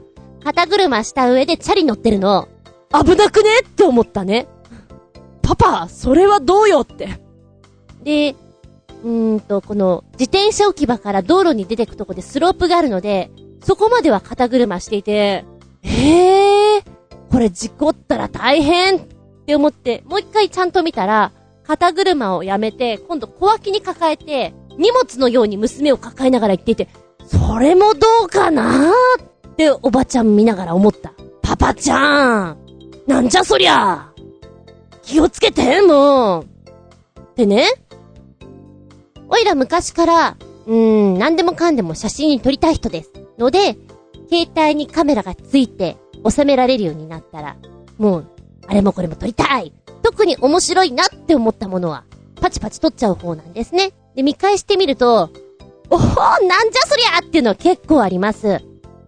[0.42, 2.48] 肩車した上でチャリ乗ってるの。
[2.92, 3.60] 危なくね？
[3.64, 4.48] って思ったね。
[5.44, 7.20] パパ、それはどうよって。
[8.02, 8.34] で、
[9.04, 13.30] うーんと、この、自転車置き場から道路に出てくとこでスロープがあるので、
[13.62, 15.44] そこまでは肩車していて、
[15.82, 16.82] えー、
[17.30, 19.00] これ事故ったら大変っ
[19.46, 21.32] て思って、もう一回ちゃんと見たら、
[21.66, 26.88] 肩車をやめて、今度小脇に抱えて、荷物のように娘を抱えながら行っていて、
[27.26, 31.12] それもどうかなーっておばちゃん見ながら思った。
[31.42, 32.58] パパちゃん
[33.06, 34.13] なんじゃそりゃー
[35.04, 36.44] 気をつけて、もう
[37.20, 37.68] ってね。
[39.28, 40.36] おいら昔から、
[40.66, 43.10] うーん、何でもかんでも写真に撮りたい人です。
[43.38, 43.76] ので、
[44.30, 45.96] 携帯にカメラがついて
[46.28, 47.56] 収められるようになったら、
[47.98, 48.26] もう、
[48.66, 52.04] あれもこれも撮りたい特に面白いなって思ったものは、
[52.40, 53.92] パチパチ撮っちゃう方なんですね。
[54.14, 55.30] で、見返してみると、
[55.90, 58.60] おほなんじゃそりゃっていうのは結構あります。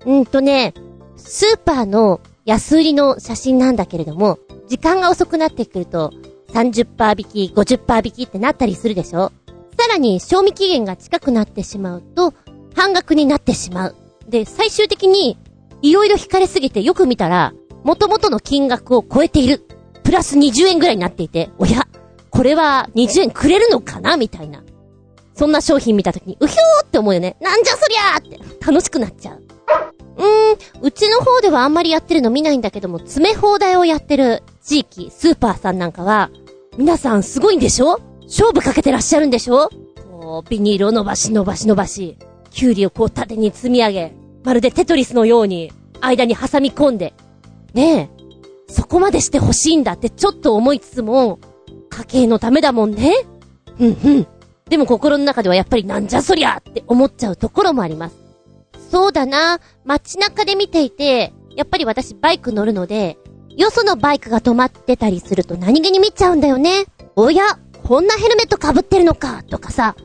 [0.04, 0.74] うんとね、
[1.16, 6.12] スーパーの安売りの写真なんだけれども、時間が遅くなってくると、
[6.52, 9.32] 30%引き、50%引きってなったりするでしょ？
[9.76, 12.32] さらに、賞味期限が近くなってしまうと、
[12.74, 13.96] 半額になってしまう。
[14.28, 15.36] で、最終的に、
[15.82, 19.66] いろいろ引かれすぎてよく見たら、元々の金額を超えている。
[20.04, 21.88] プラス20円ぐらいになっていて、おや、
[22.30, 24.16] これは20円くれるのかな？
[24.16, 24.62] みたいな。
[25.34, 27.36] そんな商品見たときに、うひょーって思うよね。
[27.40, 29.42] なんじゃそりゃーって楽しくなっちゃう。
[30.16, 36.30] うーん、うちの方ではあんまりやってるの見ないんだけども、詰め放題をやってる地域、スーパーさんなんかは、
[36.76, 38.00] 皆さんすごいんでしょ？
[38.22, 39.70] 勝負かけてらっしゃるんでしょ？
[40.10, 42.18] こう、ビニールを伸ばし伸ばし伸ばし、
[42.50, 47.14] キュウリをこう縦に積み上げ、まるでテトリスのように、間に挟み込んで。
[47.74, 48.10] ね
[48.68, 51.38] え、そこまでして欲しいんだってちょっと思いつつも、
[51.90, 53.12] 家計のためだもんね。
[53.78, 54.26] うんうん。
[54.68, 58.16] でも心の中ではやっぱりなんじゃそりゃって思っちゃうところもあります。
[58.90, 63.18] そうだな、街中で見ていて、やっぱり私バイク乗るので、
[63.56, 66.84] よそのバイクが止まってたりすると何気に見ちゃうんだよね。
[67.16, 69.96] おや、こんなヘルメット被ってるのか、とかさ。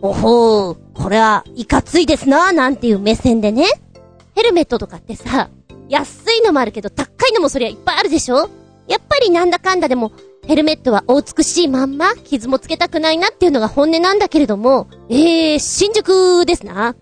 [0.00, 3.66] おほー、これはいかついですな、なんていう目線でね。
[4.34, 5.50] ヘルメットとかってさ、
[5.88, 8.48] 安いのもあるけど高いのもそりゃいっぱいあるでしょ
[8.88, 10.12] やっぱりなんだかんだでも、
[10.46, 16.96] ヘルメットはお美しいまんま、傷もつけたくないなっていうのが本音なんだけれども、えー、新宿ですな。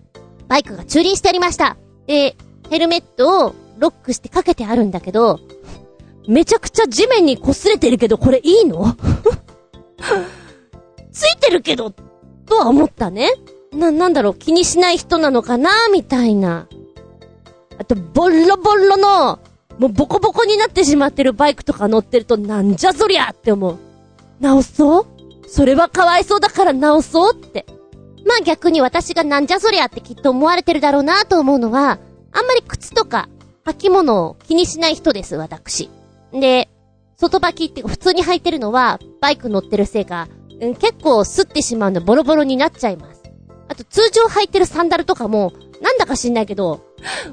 [0.53, 1.77] バイクが駐輪してありました。
[2.05, 2.37] で、
[2.69, 5.39] ヘルメットをロックしてかけてあるんだけど、
[6.27, 8.95] めちゃくちゃ地面に擦れてるけど、これいいの？
[11.11, 13.31] ついてるけど、とは思ったね。
[13.71, 15.71] な、なんだろう、気にしない人なのかな？
[15.91, 16.67] みたいな。
[17.79, 19.39] あと、ボロボロの、
[19.79, 23.77] もうボコボコになってしまってるバイクとか乗ってると、なんじゃそりゃって思う。
[24.39, 25.05] 直そう？
[25.47, 27.65] それはかわいそうだから直そうって。
[28.25, 31.99] まあ逆に私がなんじゃそりゃってきっと思われてるだろうなと思うのは、
[32.31, 33.29] あんまり靴とか
[33.65, 35.89] 履き物を気にしない人です、私。
[36.31, 36.69] で、
[37.17, 40.27] 外履きって普通に履いてるのは、バイク乗ってるせいか、
[40.61, 43.23] うん、結構吸ってしまうのボロボロになっちゃいます。
[43.69, 46.81] あと通常履いてるサンダルとかも、なんだか知んないけど、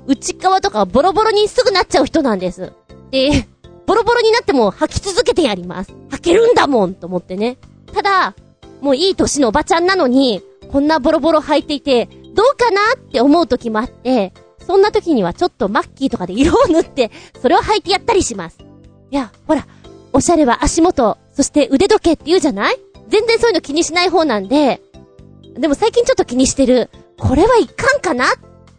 [0.07, 2.73] 内側とかボロボロにすぐなっちゃう人なんです。
[3.11, 3.47] で、
[3.87, 5.93] ボロボロになっても履き続けてやります。
[6.11, 7.59] 履けるんだもんと思ってね。
[7.93, 8.35] ただ、
[8.81, 14.33] もういい歳のおばちゃんなのに、こんなボロボロ履いていて、どうかなって思う時もあって、
[14.67, 18.59] そんな時にはちょっとマッキーとかで色を塗って、それを履いてやったりします。
[19.11, 19.67] いや、ほら、
[20.13, 22.79] おしゃれは足元、そして腕時計って言うじゃない？
[23.09, 24.81] 全然そういうの気にしない方なんで、
[25.55, 26.91] でも最近ちょっと気にしてる。
[27.19, 28.27] これはいかんかな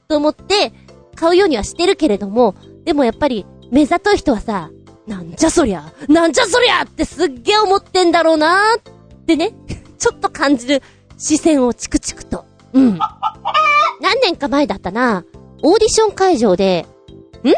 [0.07, 0.71] と思って、
[1.15, 4.71] 買うようにはしてるけれども、でもやっぱり、目ざとい人はさ、
[5.07, 9.53] なんじゃそりゃ、なんじゃそりゃってすっげえ思ってんだろうなーってね、
[9.99, 10.81] ちょっと感じる
[11.21, 12.45] 視線をチクチクと。
[12.73, 12.99] うん。
[14.01, 15.23] 何年か前だったな、
[15.61, 16.87] オーディション会場で、
[17.43, 17.49] ん？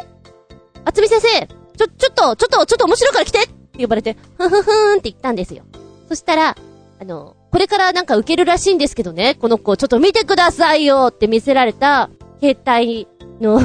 [0.83, 3.43] あつみ先生、ちょ、ちょっと、ちょっと、ちょっと面白いから来て！
[3.43, 5.63] って呼ばれて、ふんふんふんって言ったんですよ。
[6.09, 6.57] そしたら、
[6.99, 11.07] あの、これからなんか受けるらしいんですけどね、この子ちょっと見てくださいよ！
[11.11, 12.09] って見せられた、
[12.41, 13.07] 携帯
[13.39, 13.61] の、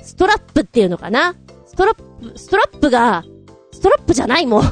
[0.00, 1.34] ストラップっていうのかな？
[1.66, 3.24] ストラップ、ストラップが、
[3.72, 4.64] ストラップじゃないもん。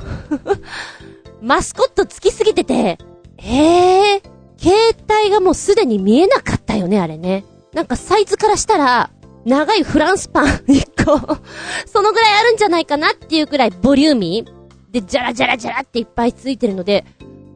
[1.42, 2.98] マスコットつきすぎてて、
[3.38, 4.22] ええー、
[4.60, 4.76] 携
[5.22, 7.44] 帯がもうすでに見えなかったよね、あれね。
[7.72, 9.10] なんかサイズからしたら、
[9.46, 11.38] 長いフランスパン 1個
[11.86, 17.06] そのぐらいあるんじゃないかなっていうくらいボリューミーで、じゃらじゃらじゃらっていっぱいついてるので、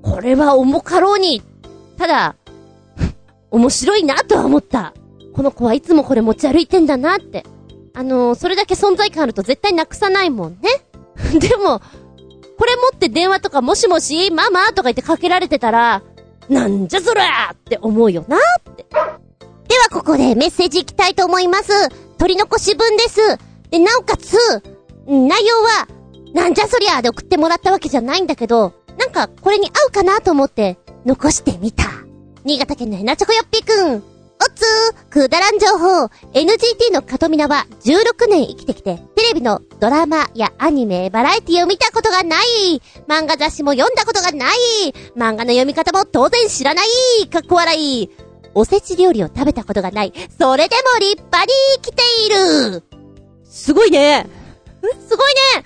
[0.03, 1.43] これは重かろうに、
[1.99, 2.37] ただ、
[3.51, 4.95] 面白いなとは思った。
[5.35, 7.45] この子はいつもこれ持ち歩いてんだなって。
[7.93, 10.85] あのー、それだけ存在感あると絶対なくさないもんね。
[11.39, 11.81] でも、
[12.57, 16.03] これ持って電話とかもしもし、ママとか言ってかけられてたら、
[16.49, 18.85] なんじゃそりゃって思うよなって。
[19.69, 21.89] ではここでメッセージいきたいと思います。
[22.19, 23.21] 取り残し分です。
[23.71, 24.37] で、なおかつ、
[25.07, 25.89] 内容は、
[26.35, 31.85] なんじゃそりゃで送ってもらったわけじゃないんだけど、なんかこれに合うかなと思って残してみた。
[32.45, 34.14] 新潟県のヘナチョコよっぴーくん。
[34.41, 36.07] おつー、くだらん情報。
[36.33, 42.83] NGT のカトミナは16年生きてきて、テレビのドラマやアニメ、バラエティを見たことがない。
[43.09, 44.93] 漫画雑誌も読んだことがない。
[45.17, 46.83] 漫画の読み方も当然知らな
[47.21, 47.29] い。
[47.29, 48.11] かっこ笑い。
[48.55, 50.13] おせち料理を食べたことがない。
[50.39, 52.83] それでも立派に生きている。
[53.45, 54.27] すごいね。
[55.09, 55.65] すごいね。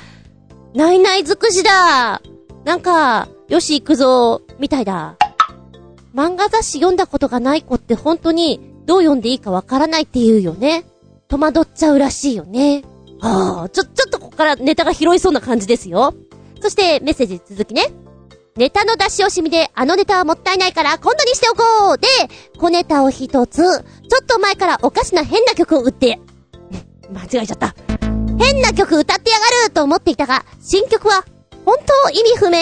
[0.74, 2.20] ないない尽くしだ。
[2.64, 5.16] なんか、よし行くぞ、みたいだ。
[6.14, 10.84] 漫画雑誌読んだことがない子って本当にどう読んでいいかわからないって言うよね。
[11.28, 12.82] 戸惑っちゃうらしいよね。
[13.20, 16.14] はあ、ちょ、ちょっとここからネタが拾いそうな感じですよ。
[16.60, 17.92] そしてメッセージ続きね。
[18.56, 22.08] ネタの出し惜しみで、あのネタはもったいないから今度にしておこうで、
[22.58, 26.18] 小ネタを一つ、ちょっと前からおかしな変な曲を売って、
[27.12, 27.74] 間違えちゃった。
[28.38, 31.24] 変な曲歌ってやがると思っていたが、新曲は
[31.68, 32.56] 本当意味不明？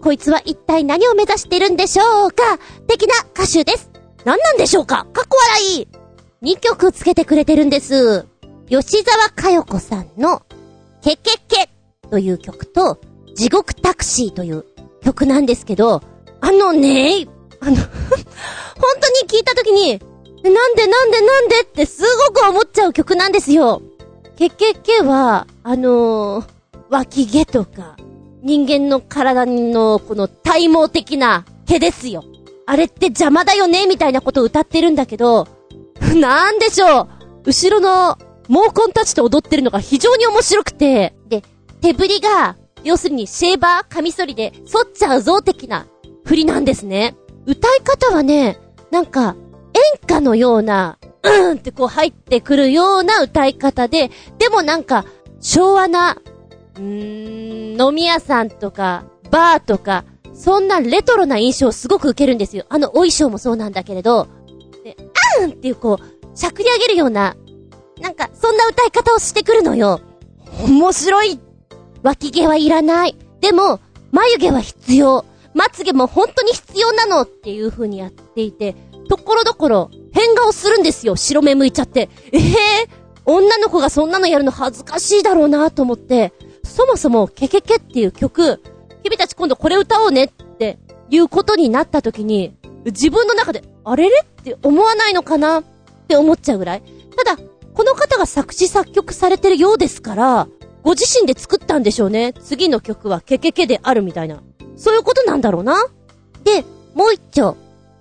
[0.00, 2.60] こいつは一体何を目指してるんでしょうか？
[2.86, 3.90] 的な歌手です。
[4.24, 5.04] 何なんでしょうか？
[5.12, 5.88] かっこ笑い
[6.44, 8.24] !2 曲つけてくれてるんです。
[8.68, 10.42] 吉沢佳代子さんの、
[11.02, 11.70] ケケケ
[12.08, 13.00] という曲と、
[13.34, 14.64] 地獄タクシーという
[15.02, 16.00] 曲なんですけど、
[16.40, 17.26] あのね、
[17.58, 17.84] あの 本
[19.00, 19.98] 当に聞いた時に、
[20.44, 21.62] なんでなんでなんで？
[21.62, 23.82] ってすごく思っちゃう曲なんですよ。
[24.38, 26.44] ケケケは、あのー、
[26.90, 27.96] 脇毛とか、
[28.42, 32.24] 人間の体のこの体毛的な毛ですよ。
[32.66, 35.46] あれって邪魔だよねみたいなことを歌ってるんだけど、
[36.14, 37.08] なんでしょう
[37.46, 38.16] 後ろの
[38.48, 41.42] 毛根たちと踊ってるのが非常に面白くて、で、
[41.80, 45.86] 手振りが、要するにシェーバー、カミソリで反っちゃうぞ的な
[46.24, 47.14] 振りなんですね。
[47.46, 48.58] 歌い方はね、
[48.90, 49.36] なんか、
[49.74, 55.04] 演歌のような、うんってこう入ってくるような歌い方で、でもなんか、
[55.40, 56.18] 昭和な
[56.76, 60.04] うーん、飲み屋さんとか、バーとか、
[60.34, 62.64] そんなレトロな印象をすごく受けるんですよ。
[62.68, 64.28] あのお衣装もそうなんだけれど、
[64.84, 64.96] で、
[65.40, 67.36] あんっていうこう、しゃくり上げるような、
[68.00, 70.00] なんか、そんな歌い方をしてくるのよ。
[70.64, 71.38] 面白い。
[72.02, 73.16] 脇毛はいらない。
[73.40, 73.80] でも、
[74.10, 75.24] 眉毛は必要。
[75.54, 78.74] まつげも本当に必要なのっていう風にやっていて、
[79.08, 81.16] ところどころ、変顔するんですよ。
[81.16, 82.08] 白目向いちゃって。
[82.32, 82.52] ええー、
[83.24, 86.32] 女の子がそんなのやるの恥ずかしいだろうなと思って、
[86.72, 88.62] そもそも、ケケケっていう曲、
[89.04, 90.78] 君たち今度これ歌おうねって
[91.10, 92.56] いうことになった時に、
[92.86, 95.60] 自分の中で、あれれって思わないのかな？
[95.60, 95.64] っ
[96.08, 96.82] て思っちゃうぐらい。
[97.14, 97.42] ただ、
[97.74, 100.48] この方が作詞作曲されてるようですから、
[100.82, 102.32] ご自身で作ったんでしょうね。
[102.32, 104.42] 次の曲はケケケであるみたいな。
[104.76, 105.76] そういうことなんだろうな？
[106.42, 107.56] で、もう一丁。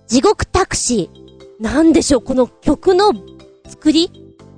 [0.08, 1.62] 地獄タクシー。
[1.62, 3.12] なんでしょう、この曲の
[3.68, 4.10] 作り？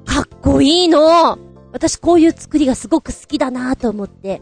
[0.06, 1.40] かっこいいの。
[1.74, 4.42] 私こういう作りがすごく好きだなと思って、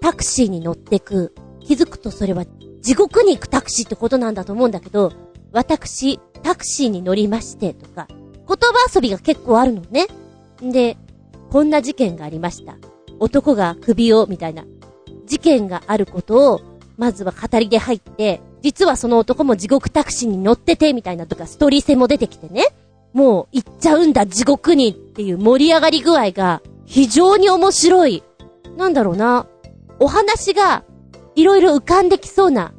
[0.00, 1.34] タクシーに乗ってく。
[1.60, 2.46] 気づくとそれは
[2.80, 5.12] 地獄に行くタクシーってことなんだと思うんだけど、
[5.52, 8.16] 私、タクシーに乗りましてとか、言
[8.48, 8.56] 葉
[8.92, 10.06] 遊びが結構あるのね。
[10.64, 10.96] んで、
[11.50, 12.76] こんな事件がありました。
[13.18, 14.64] 男が首を、みたいな。
[15.26, 16.60] 事件があることを、
[16.96, 22.68] まずは語りで入って、実はその男も地獄タクシーに乗ってて、みたいなとか、ストーリー性も出てきてね。
[23.12, 28.24] もう行っちゃうんだ地獄にっていう盛り上がり具合が非常に面白い。
[28.76, 29.46] なんだろうな。
[30.00, 30.82] お話が
[31.36, 32.72] いろいろ浮かんできそうな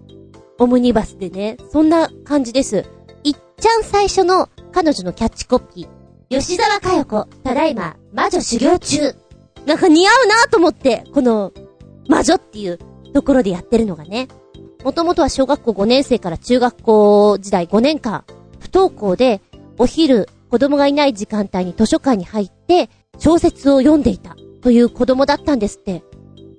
[0.60, 2.86] オムニバスでね、そんな感じです。
[3.24, 6.40] いっちゃん最初の彼女のキャッチコピー。
[6.40, 9.16] 吉沢佳代子、ただいま、魔女修行中。
[9.66, 11.54] なんか似合うなと思って、この、
[12.10, 12.80] 魔女っていう
[13.14, 14.28] ところでやってるのがね。
[14.84, 18.26] もともとは小学校5年生から中学校時代5年間、
[18.60, 19.40] 不登校で
[19.78, 22.90] お昼、子供がいない時間帯に図書館に入って、
[23.22, 26.04] 小説を読んでいた、という子供だったんですって。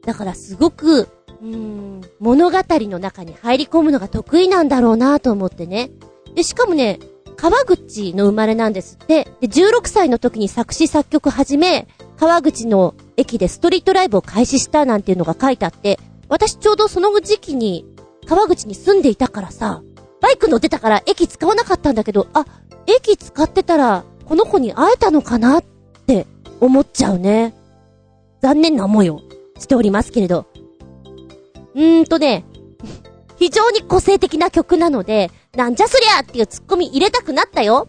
[0.06, 1.08] だからすごく、
[1.42, 5.90] うーん、物語の中に入り込むのが得意なんだろうなと思ってね。
[6.36, 7.00] で、しかもね、
[7.36, 9.24] 川口の生まれなんですって。
[9.40, 15.98] で、16歳の時に作詞作曲始め、川口の駅でストリートライブを開始したなんていうのが書いてあって、
[16.28, 17.84] 私ちょうどその時期に
[18.28, 19.82] 川口に住んでいたからさ、
[20.20, 22.46] バイク乗ってたから駅使わなかったんだけど、あ、
[22.86, 25.64] 駅使ってたら、この子に会えたのかなっ
[26.62, 27.54] 思っちゃうね。
[28.40, 29.20] 残念な思いを
[29.58, 30.46] しておりますけれど。
[31.74, 32.44] うーんとね、
[33.36, 37.88] 非常に個性的な曲なので、なんじゃそりゃっていうツッコミ入れたくなったよ。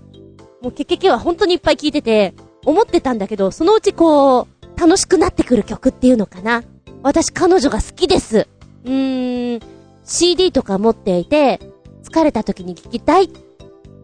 [0.62, 2.34] もうケケケは本当にいっぱい聴いてて、
[2.66, 6.64] 思ってたんだけど、そのうちこう、楽しくなってくる曲っていうのかな。
[7.04, 8.48] 私彼女が好きです。
[8.86, 9.60] うーん、
[10.04, 11.60] CD とか持っていて、
[12.04, 13.28] 疲れた時に聴きたいっ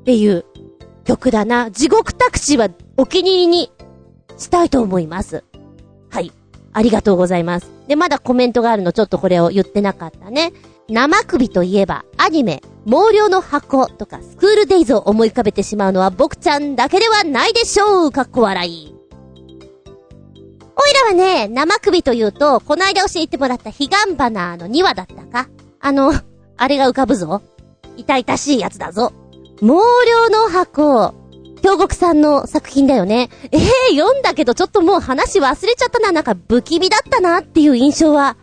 [0.06, 0.46] ていう
[1.06, 1.72] 曲だな。
[1.72, 3.72] 地獄タクシーはお気に入りに
[4.40, 5.44] したいと思います。
[6.10, 6.32] はい。
[6.74, 7.72] ありがとうございます。
[7.88, 10.54] で、まだコメントがあるのちょっとこれを言ってなかったね。
[10.88, 18.96] 生首といえば、アニメ、毛量の箱とかスクールデイズを思い浮かべてしまうのは僕ちゃんだけではないでしょうかっこ笑い。
[20.82, 25.50] おいらはね、生首というと、この間教えてもらった彼岸花の2話だったか
[25.82, 26.14] あの、
[26.58, 27.42] あれが浮かぶぞ。
[27.98, 29.12] 痛々しいやつだぞ。
[29.60, 31.19] 毛量の箱。
[31.62, 33.30] 京極さんの作品だよね。
[33.52, 36.12] ええー、読んだけどちょっともう話忘れちゃったな。
[36.12, 38.38] なんか不気味だったなっていう印象は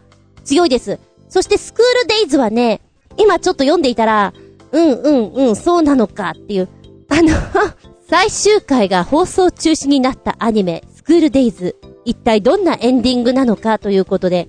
[0.45, 0.99] 強いです。
[1.29, 2.81] そしてスクールデイズはね、
[3.17, 4.33] 今ちょっと読んでいたら、
[4.73, 6.69] うんうんうん、そうなのかっていう。
[7.09, 7.31] あの
[8.09, 11.77] 最終回が放送中止になったアニメ、スクールデイズ。
[12.05, 14.49] 一体どんなエンディングなのかということで。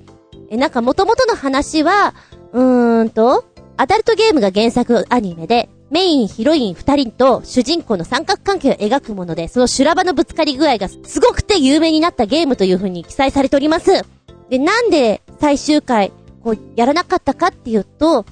[0.50, 2.14] え、なんか元々の話は、
[2.54, 3.46] うーんと、
[3.78, 14.04] アダルトゲームが原作アニメで、メイン、ヒロイン二人と主人公の三角関係を描くもので、その修羅場のぶつかり具合がすごくて有名になったゲームという風に記載されております。
[14.50, 16.12] で、なんで最終回、
[16.44, 18.26] こう、やらなかったかっていうと、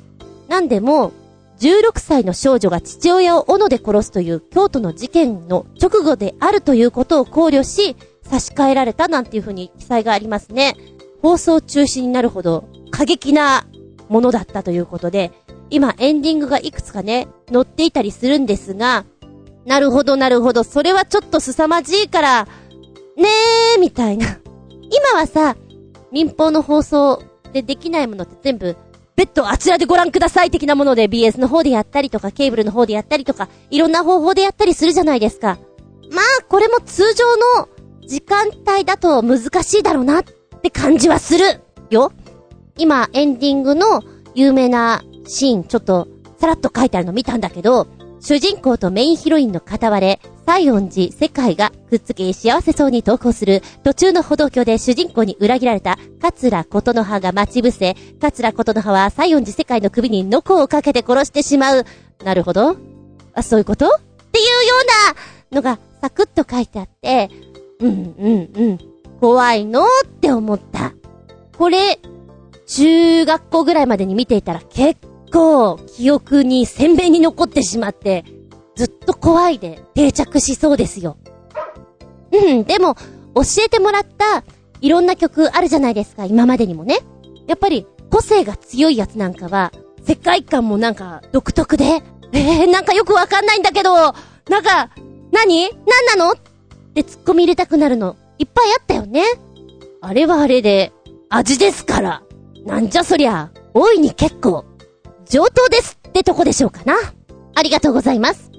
[0.47, 1.11] なんでも、
[1.59, 10.75] 16歳の少女が父親を斧で殺すという京都の事件の直後であるということを考慮し、差し替えられたなんていう風に記載がありますね。
[11.21, 13.65] 放送中止になるほど過激な
[14.09, 15.31] ものだったということで、
[15.69, 19.05] 今エンディングがいくつかね、載っていたりするんですが、
[19.65, 22.47] なるほどなるほど、それはちょっと凄まじいから、
[23.17, 24.37] ねー、みたいな。
[24.81, 25.55] 今はさ、
[26.11, 28.77] 民放の放送でできないものって全部、
[29.15, 35.57] 別途あちらでご覧ください的なもので BS の方でやったりとか、ケーブルの方でやったりとか、いろんな方法でやったりするじゃないですか。
[36.11, 37.25] まあ、これも通常
[37.59, 37.69] の
[38.05, 40.23] 時間帯だと難しいだろうなっ
[40.61, 42.11] て感じはするよ。
[42.77, 44.03] 今、エンディングの
[44.35, 46.07] 有名なシーン、ちょっと、
[46.39, 47.87] さらっと書いてあるの見たんだけど、
[48.21, 61.85] 主人公とメインヒロインの片割れ、西園寺世界がくっつき幸せそうに投稿する途中の歩道橋で主人公に裏切られた桂琴の葉が待ち伏せ、桂琴の葉は西園寺世界の首にノコをかけて殺してしまう。
[62.23, 62.77] なるほど。
[63.33, 63.87] あ、そういうこと？
[63.87, 63.89] っ
[64.31, 64.75] ていうよ
[65.51, 67.29] うなのがサクッと書いてあって、
[67.79, 68.79] うんうんうん。
[69.19, 69.83] 怖いの？
[69.83, 69.87] っ
[70.21, 70.93] て思った。
[71.57, 71.99] これ、
[72.67, 74.99] 中学校ぐらいまでに見ていたら結
[75.31, 78.25] 構記憶に鮮明に残ってしまって、
[78.75, 81.17] ずっと怖いで定着しそうですよ。
[82.31, 82.95] うん、でも、
[83.35, 84.43] 教えてもらった
[84.81, 86.99] いろんな曲あるじゃないですか、今までにもね。
[87.47, 89.71] やっぱり個性が強いやつなんかは、
[90.05, 94.13] 世界観もなんか独特で、えー、なんかよくわかんないんだけど、なん
[94.63, 94.89] か、
[95.31, 95.69] 何？
[95.69, 96.31] 何なの？
[96.31, 96.35] っ
[96.93, 99.23] て突っ込み入れたくなるの、いっぱいあったよね。
[100.01, 100.91] あれはあれで、
[101.29, 102.21] 味ですから。
[102.65, 104.65] なんじゃそりゃ、大いに結構、
[105.29, 106.95] 上等ですってとこでしょうかな。
[107.55, 108.51] ありがとうございます。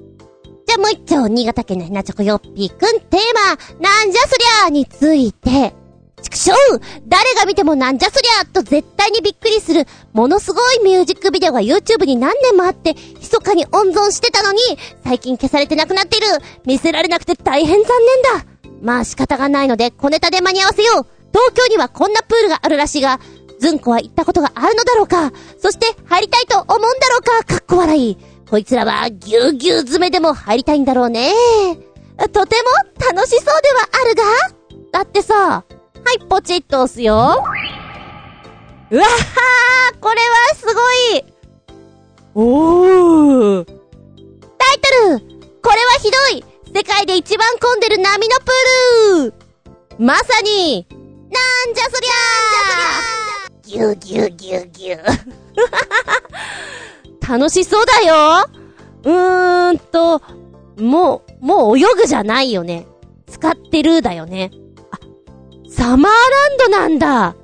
[0.67, 5.75] じゃあもう一丁、新潟県のひなちょこよっぴーくんテーマ、なんじゃそりゃーについて、
[6.23, 14.59] ちくしょう誰が見てもなんじゃそりゃーと絶対にびっくりする、ものすごいミュージックビデオが YouTube に何年もあって、密かに温存してたのに、
[15.05, 16.27] 最近消されてなくなっている。
[16.64, 17.89] 見せられなくて大変残
[18.33, 18.47] 念だ。
[18.83, 21.07] まあ仕方がないので、小ネタで間に合わせよう。
[21.33, 23.21] 東京にはこんなプールがあるらしいが、
[23.59, 25.33] ずんこは行ったことがあるのだろうか。
[25.59, 27.45] そして入りたいと思うんだろうか。
[27.45, 28.19] かっこ笑い。
[28.49, 31.33] こいつらはぎゅうぎゅう詰めでも入りたいんだろうね。
[32.33, 32.71] とても
[33.13, 34.23] 楽しそうではあるが。
[34.93, 35.65] だってさ、は
[36.15, 37.15] い、ポチッと押すよ。
[37.15, 40.71] うわはーこれはすご
[41.19, 41.25] い。
[42.35, 43.65] おー。
[43.65, 45.21] タイトル。
[45.61, 46.45] これはひどい。
[46.75, 49.35] 世界で一番混んでる波のプール。
[49.99, 53.36] まさに、なんじゃそりゃー。
[53.67, 54.99] ぎゅうぎゅうぎゅうぎゅう。
[57.29, 58.47] 楽しそうだよ
[59.03, 60.23] うーんと、
[60.79, 62.87] もう、もう泳ぐじゃないよね。
[63.27, 64.53] 使ってるだよね。
[64.93, 64.99] あ、
[65.69, 67.35] サマーランドなんだ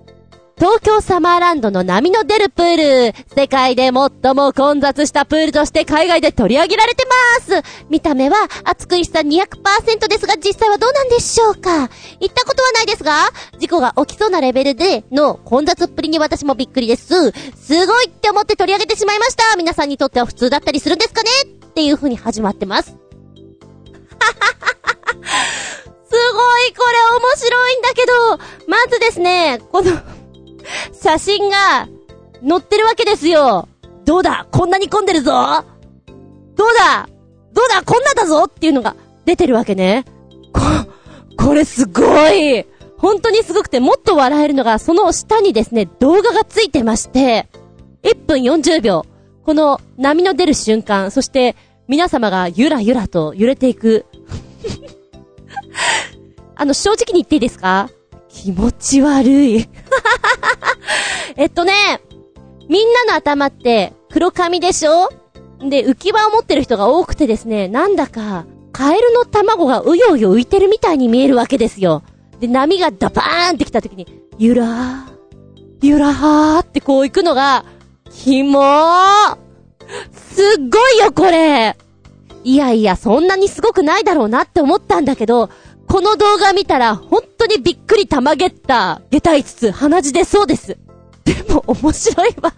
[0.63, 3.15] 東京サマーランドの波の出るプール。
[3.35, 3.93] 世界で最
[4.33, 7.05] も混雑したプールとして海外で取り上げられて
[7.41, 7.85] ます。
[7.91, 11.91] 見た目は熱くしさ200%ですが実際はどうなんでしょうか
[12.21, 17.33] 行ったことはないですが、事故が起きそうなレベルでの混雑っぷりに私もびっくりです。
[17.57, 19.57] すごいって思って取り上げてしまいました。
[19.57, 22.85] 皆さんにとっては普通だったりするんですかねっていう風に始まってます。
[22.85, 22.95] す
[26.13, 28.13] ごいこれ面白いんだけど、
[28.69, 29.91] まずですね、この
[30.93, 31.89] 写真が
[32.49, 33.69] 載ってるわけですよ。
[34.05, 34.47] どうだ？
[34.51, 35.65] こんなに混んでるぞ？
[36.57, 37.09] どうだ？
[37.53, 37.83] どうだ？
[37.85, 38.45] こんなだぞ？
[38.45, 40.05] っていうのが出てるわけね。
[40.53, 40.61] こ、
[41.37, 42.67] これすごい
[42.99, 47.49] 本当にすごくてもっと笑えるのがその下にですね、動画がついてまして、
[48.03, 49.07] 1分40秒。
[49.45, 51.57] この波の出る瞬間、そして
[51.89, 54.07] 皆様がゆらゆらと揺れていく。
[56.55, 57.91] あの、正直に言っていいですか？
[58.29, 59.69] 気持ち悪い。
[61.37, 62.01] えっとね、
[62.69, 65.09] みんなの頭って黒髪でしょ？
[65.61, 72.03] で、浮き輪を持ってる人が多くてですね、なんだか、カエルの卵がうようよ浮いてるみたいに見えるわけですよ。
[72.41, 74.07] で、波がダバーンって来た時に、
[74.39, 75.13] ゆらー、
[75.83, 77.65] ゆらはーってこう行くのが、
[78.11, 79.37] ひもー。
[80.13, 81.77] すっごいよ、これ。
[82.45, 85.49] いやいや、そんなにすごくないだろうなって思ったんだけど、
[85.93, 90.79] この動画見たら、本当にびっくり玉ゲッター、下体つつ、鼻血出そうです。
[91.23, 92.55] でも、面白いわ。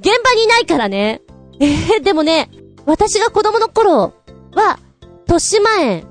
[0.00, 1.22] 現場にいないからね。
[1.60, 2.50] えー、でもね、
[2.84, 4.12] 私が子供の頃
[4.54, 4.80] は、
[5.28, 6.08] 豊島園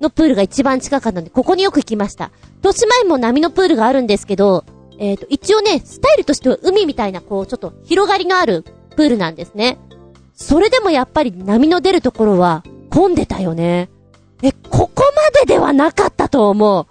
[0.00, 2.30] のプールが一番近かったんで、ここによく行きました。
[2.64, 4.64] 豊島園も波のプールがあるんですけど、
[4.98, 8.64] えっ、ー、と、一応ね、スタイルとしては海みたいな、こう、ちょっと広がりのある
[8.96, 9.76] プールなんですね。
[10.32, 13.90] それでもやっぱり波の出るところは混んでたよね。
[14.42, 16.86] え、ここまでではなかったと思う。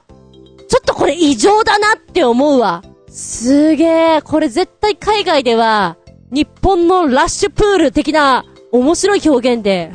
[0.68, 2.84] ちょっとこれ異常だなって思うわ。
[3.10, 5.98] すげえ、これ絶対海外では、
[6.32, 9.92] 日本のラッシュプール的な面白い表現で、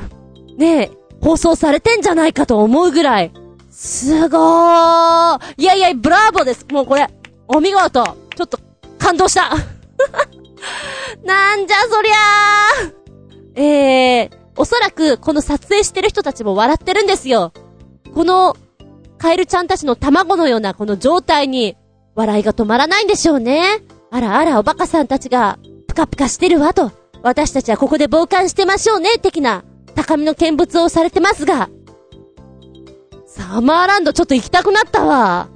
[0.59, 0.91] ねえ、
[1.21, 3.33] 放送されてんじゃないかと思うぐらい、
[3.71, 5.65] すごーい。
[5.65, 6.65] やいや、ブラボーです。
[6.71, 7.09] もうこれ、
[7.49, 8.05] お見事。
[8.37, 8.59] ちょっと、
[8.99, 9.51] 感動した。
[11.25, 13.61] なんじゃそりゃー。
[13.61, 17.53] えー、おそらくこの撮影してる人たちも笑ってるんですよ。
[18.15, 18.57] この、
[19.19, 21.77] カエルちゃんたちの卵のようなこの状態に、
[22.15, 23.83] 笑いが止まらないんでしょうね。
[24.11, 26.93] あらあらおバカさんたちが、ぷかぷかしてるわと。
[27.23, 31.69] 私たちはここで傍観してましょうね、的な、高みの見物をされてますが。
[33.27, 35.49] サマーランドちょっと行きたくなったわ。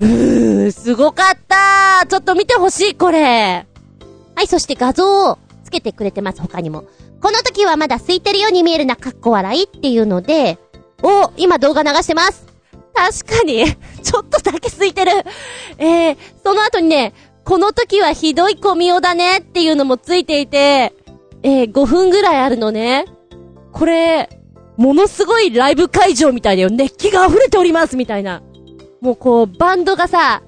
[0.00, 3.66] うー、すごかったちょっと見てほしい、これ。
[4.34, 6.84] はい、そして画像をつけてくれてます、他にも。
[7.20, 10.58] この時はまだ空いてるように見えるな、かっこ笑いっていうので、
[11.02, 12.46] お、今動画流してます。
[12.94, 13.64] 確かに、
[14.02, 15.12] ちょっとだけ空いてる。
[15.78, 17.12] えー、その後にね、
[17.44, 20.94] この時はひどい小みおだねっていうのもついていて、
[21.42, 23.04] えー、5分ぐらいあるのね。
[23.72, 24.28] これ、
[24.76, 26.70] ものすごいライブ会場みたいだよ。
[26.70, 28.42] 熱気が溢れておりますみたいな。
[29.00, 30.42] もうこう、バンドがさ、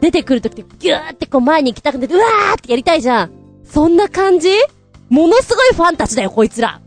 [0.00, 3.32] 出てくるときってギューってこう前に行きたくなって、うわーってやりたいじゃん。
[3.64, 4.50] そんな感じ？
[5.12, 6.80] ものすごいファンたちだよ、こいつら。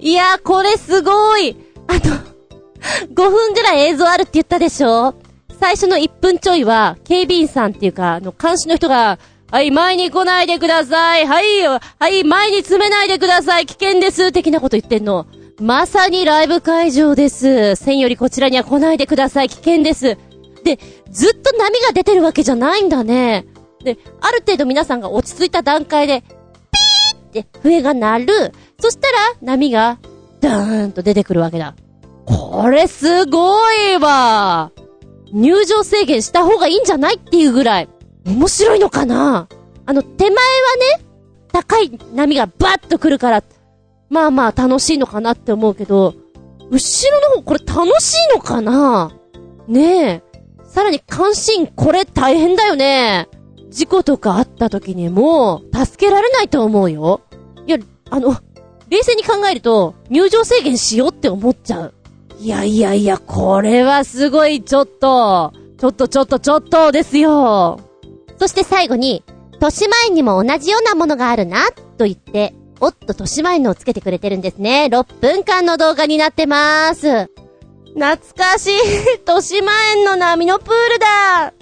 [0.00, 1.56] いやー、これすごい。
[1.86, 2.08] あと、
[3.14, 5.14] 5分ぐらい映像あるって言ったでしょ？
[5.60, 9.20] 最初の1分ちょいは、警備員さんっていうか、あの、監視の人が、
[9.52, 11.26] はい、前に来ないでください。
[11.28, 13.66] はい、はい、前に詰めないでください。
[13.66, 14.32] 危険です。
[14.32, 15.26] 的なこと言ってんの。
[15.60, 17.76] まさにライブ会場です。
[17.76, 19.48] 線よりこちらには来ないでください。
[19.48, 20.18] 危険です。
[20.64, 23.46] で、ずっと波が出てるわけじゃないんだね。
[23.84, 26.24] で、ある程度皆さんが落ち着いた段階で、
[27.30, 28.52] って笛が鳴る。
[28.80, 29.98] そしたら波が
[30.40, 31.74] ダーンと出てくるわけだ。
[32.26, 34.72] これすごいわ
[35.32, 37.88] 入場制限した方がいいんじゃないっていうぐらい
[38.24, 39.48] 面白いのかな
[39.86, 40.36] あの手前は
[40.98, 41.04] ね、
[41.52, 43.42] 高い波がバッと来るから、
[44.08, 46.14] まあまあ楽しいのかなって思うけど、
[46.70, 49.12] 後ろの方これ楽しいのかな
[49.66, 50.22] ねえ。
[50.64, 53.28] さらに関心これ大変だよね。
[53.70, 57.20] 事故とかあった時にも、助けられないと思うよ。
[57.66, 57.78] いや、
[58.10, 58.36] あの、
[58.88, 61.94] 冷静に考えると、入場制限しようって思っちゃう。
[62.40, 67.80] いやいやいや、これはすごい、ちょっと、ちょっとちょっとちょっとですよ。
[68.38, 74.88] そして最後に、豊島園にも同じようなものがあるな、と言って、おっと豊島園のをつけてくれてるんですね。
[74.90, 77.30] 6分間の動画になってまーす。
[77.94, 78.72] 懐かしい
[79.20, 81.52] 豊島園の波のプールだ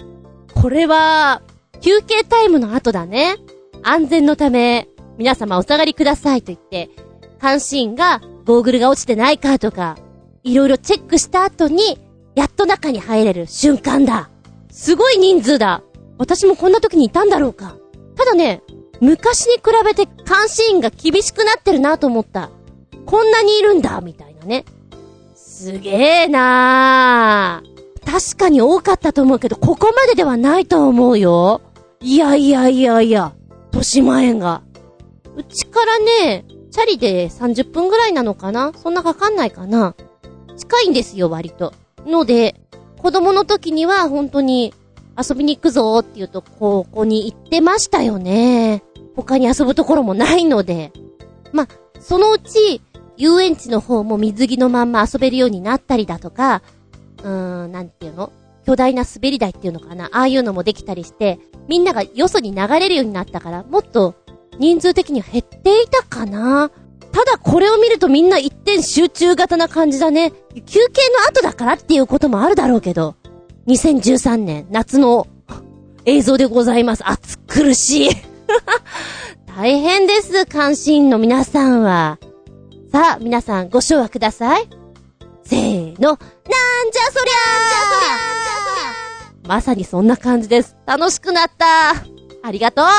[0.53, 1.41] これは、
[1.81, 3.35] 休憩タイムの後だね。
[3.83, 6.89] 安全のため、皆様お下がりくださいと言って、
[7.41, 9.97] 監視員がゴーグルが落ちてないかとか、
[10.43, 11.99] いろいろチェックした後に、
[12.35, 14.29] やっと中に入れる瞬間だ。
[14.71, 15.83] すごい人数だ。
[16.17, 17.75] 私もこんな時にいたんだろうか。
[18.15, 18.61] ただね、
[18.99, 22.49] 昔に比べて監視員が厳しくなってるなと思った。
[23.05, 24.65] こんなにいるんだ、みたいなね。
[25.35, 27.79] すげえなー。
[28.05, 31.61] 確かに多かったと思うけど、ここまでではないと思うよ。
[32.01, 33.33] いやいやいやいや、
[33.73, 34.61] 豊島園が。
[35.35, 38.71] うちからね、チャリで30分ぐらいなのかな？
[38.73, 39.95] そんなかかんないかな？
[40.57, 41.73] 近いんですよ、割と。
[42.05, 42.61] ので、
[42.99, 44.73] 子供の時には本当に
[45.17, 48.81] 遊びに行くぞーって言うと、ここに行ってましたよね。
[49.15, 50.93] 他に遊ぶところもないので。
[51.51, 51.67] ま、
[51.99, 52.81] そのうち、
[53.17, 56.61] 遊園地の方も水着のまんま遊べるようになったりだとか、
[57.23, 58.31] うーん、なんていうの？
[58.69, 60.09] 巨大な滑り台っていうのかな？
[60.11, 64.13] ああいうのもできたりして、みんながよそに流れるようになったから、もっと
[64.59, 66.69] 人数的には減っていたかな？
[67.11, 70.33] ただこれを見るとみんな一点集中型な感じだね。
[70.67, 73.15] 休憩の後だからっていうこともあるだろうけど、
[73.65, 75.25] 2013年夏の
[76.05, 77.09] 映像でございます。
[77.09, 78.09] 暑苦しい。
[79.57, 82.19] 大変です、関心の皆さんは。
[82.91, 84.69] さあ、皆さんご唱和ください。
[85.43, 86.19] せーの、
[86.49, 90.75] なんじゃそりゃーまさにそんな感じです。
[90.85, 91.91] 楽しくなった
[92.43, 92.91] ありがとうそ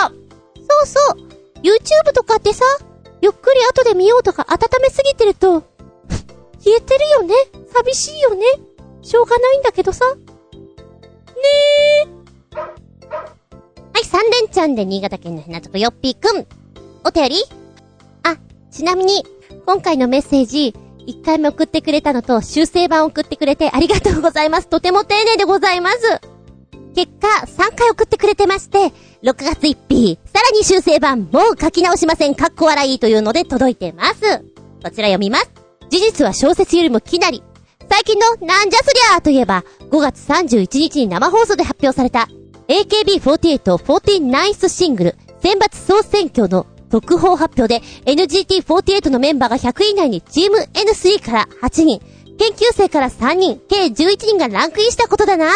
[0.83, 1.29] うそう
[1.63, 2.65] !YouTube とかってさ、
[3.21, 5.63] ゆっくり後で見ようとか温めすぎてると、
[6.63, 7.35] 消えてるよね
[7.73, 8.45] 寂しいよね
[9.03, 10.05] しょうがないんだけどさ。
[10.15, 10.23] ね
[12.07, 12.57] え。
[12.57, 16.47] はい、三連ちゃんで新潟県のひなとこよっぴーくん。
[17.05, 17.45] お便り
[18.23, 18.37] あ、
[18.71, 19.25] ちなみに、
[19.67, 20.75] 今回のメッセージ、
[21.11, 24.69] 一回目送ってくれたのと修正版送ってくれてありがとうございます。
[24.69, 25.99] とても丁寧でございます。
[26.95, 28.93] 結果、3回送ってくれてまして、
[29.23, 34.21] 6月1日、さらに修正版、もう書き直しません、かっこ笑いというので届いてます。
[34.83, 35.51] こちら読みます。
[35.89, 37.43] 事実は小説よりもきなり。
[37.91, 42.29] 最近のなんじゃそりゃーといえば、5月31日に生放送で発表された、
[42.69, 52.01] AKB4849th シングル、選抜総選挙の特報発表で NGT48 のメンバーが100位以内にチーム N3 から8人、
[52.37, 55.51] 研究生から3人、計11人がランクインしたことだな。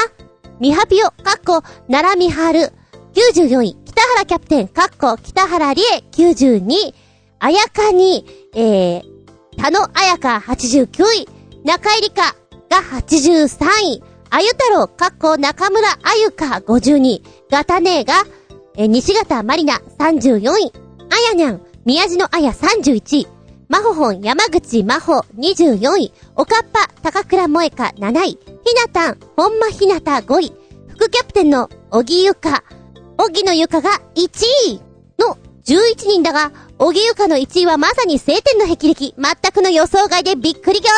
[0.61, 2.73] ミハピオ、かっこ、奈良ミハル、
[3.15, 6.95] 94位、北原キャプテン、かっこ、北原理恵、92位、
[7.41, 8.25] あやかに、
[8.55, 9.03] えー、
[9.57, 11.29] 田野あやか、89位、
[11.65, 12.23] 中井理香
[12.71, 18.25] が83位、あゆ太郎、かっこ、中村あゆか、52位、ガタネーが、
[18.77, 23.29] えー、西形まりな、34位、あやにゃん、宮地のあや31位、
[23.69, 28.39] まほほん山口まほ24位、おかっぱ高倉萌香7位、ひ
[28.75, 30.53] なたん本間ひなた5位、
[30.89, 32.65] 副キャプテンの小木ゆか、
[33.17, 34.29] 小木のゆかが1
[34.67, 34.81] 位
[35.19, 40.89] の11人だが、小木ゆかの1位はまさに晴天の霹靂、全くの予想外でびっくり仰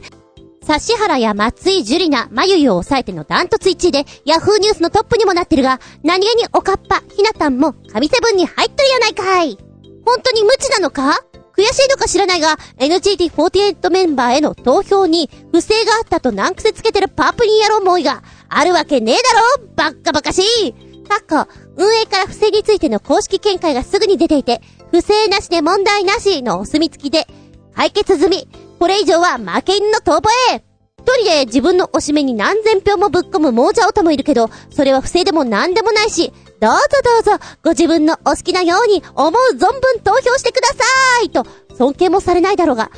[0.00, 0.21] 天。
[0.62, 9.58] 指原や松井樹里奈、まゆゆを抑えてのダントツ1位で、ヤフーニュースのトップにもなってるが、何気におかっぱ、ひなたんも、神セブンに入っとるやないかい。
[10.06, 11.24] 本当に無知なのか？
[11.56, 19.22] 悔しいのか知らないが、NGT48 メンバーへの投票に不正があったと難癖つけてるパープリン野郎もいが、あるわけねえだ
[19.60, 20.72] ろバッカバカしい。
[21.04, 27.26] かっこ、運営から不正についての公式見解がすぐに出ていて、不正なしで問題なしのお墨付きで、
[27.74, 28.48] 解決済み。
[28.82, 30.64] これ以上は負け犬の遠吠え
[30.98, 36.78] 一人で自分の推しメに何千票もぶっ込む亡者オタもいるけど、それは不正でも何でもないし、どうぞ
[37.24, 40.74] どうぞ、ご自分のお好きなように思う存分投票してくださ
[41.22, 42.90] いと、尊敬もされないだろうが、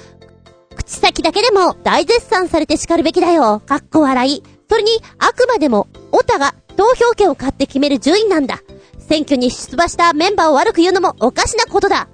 [0.75, 3.61] 口先だけでも大絶賛されて叱るべきだよ。
[3.61, 4.43] かっこ笑い。
[4.71, 8.61] それに、あくまでも、オタが投票権を買って決める順位なんだ。
[9.07, 12.09] 選挙に出馬したメンバーを悪く言うのもおかしなことだ。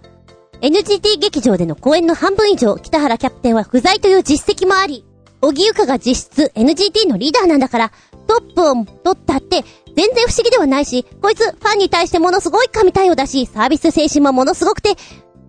[0.63, 5.07] NGT 劇場での公演の半分以上、北原キャプテンは不在という実績もあり、
[5.41, 7.93] 小木ゆかが実質 NGT のリーダーなんだから、
[8.27, 9.65] トップを取ったって、
[9.97, 14.97] 全然不思議ではないし、こいつファンに対してものすごい神対応だし、サービス精神もものすごくて、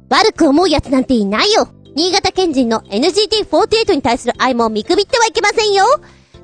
[0.10, 5.86] 悪く思う奴なんていないよ新潟県人の NGT48 に対する愛も見くびってはいけませんよ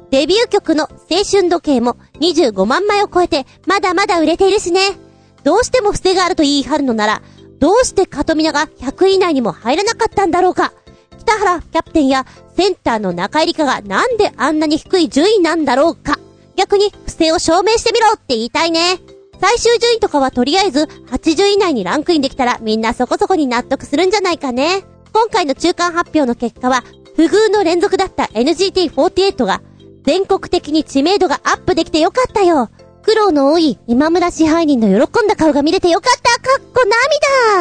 [0.09, 4.97] デビュー曲の青春時計も25万枚を超えて、まだまだ売れているしね。
[5.43, 7.21] どうしても不正があると言い張るのなら、
[7.59, 10.73] どうしてカトミナが100位以内にも入らなかったんだろうか？
[11.17, 16.19] 北原キャプテンやセンターの中入りかがなんであんなに低い順位なんだろうか？
[16.55, 18.99] 逆に不正を証明してみろって言いたいね。
[19.39, 24.83] 最終順位とかはとりあえず80位以内にランクインできたらみんなそこそこに納得するんじゃないかね。
[25.13, 26.83] 今回の中間発表の結果は
[27.15, 29.61] 不遇の連続だった NGT48 が
[30.03, 32.69] 全国的に知名度がアップできてよかったよ。
[33.07, 36.83] 苦労の多い今村支配人の喜んだ顔が見れてよかったかっこ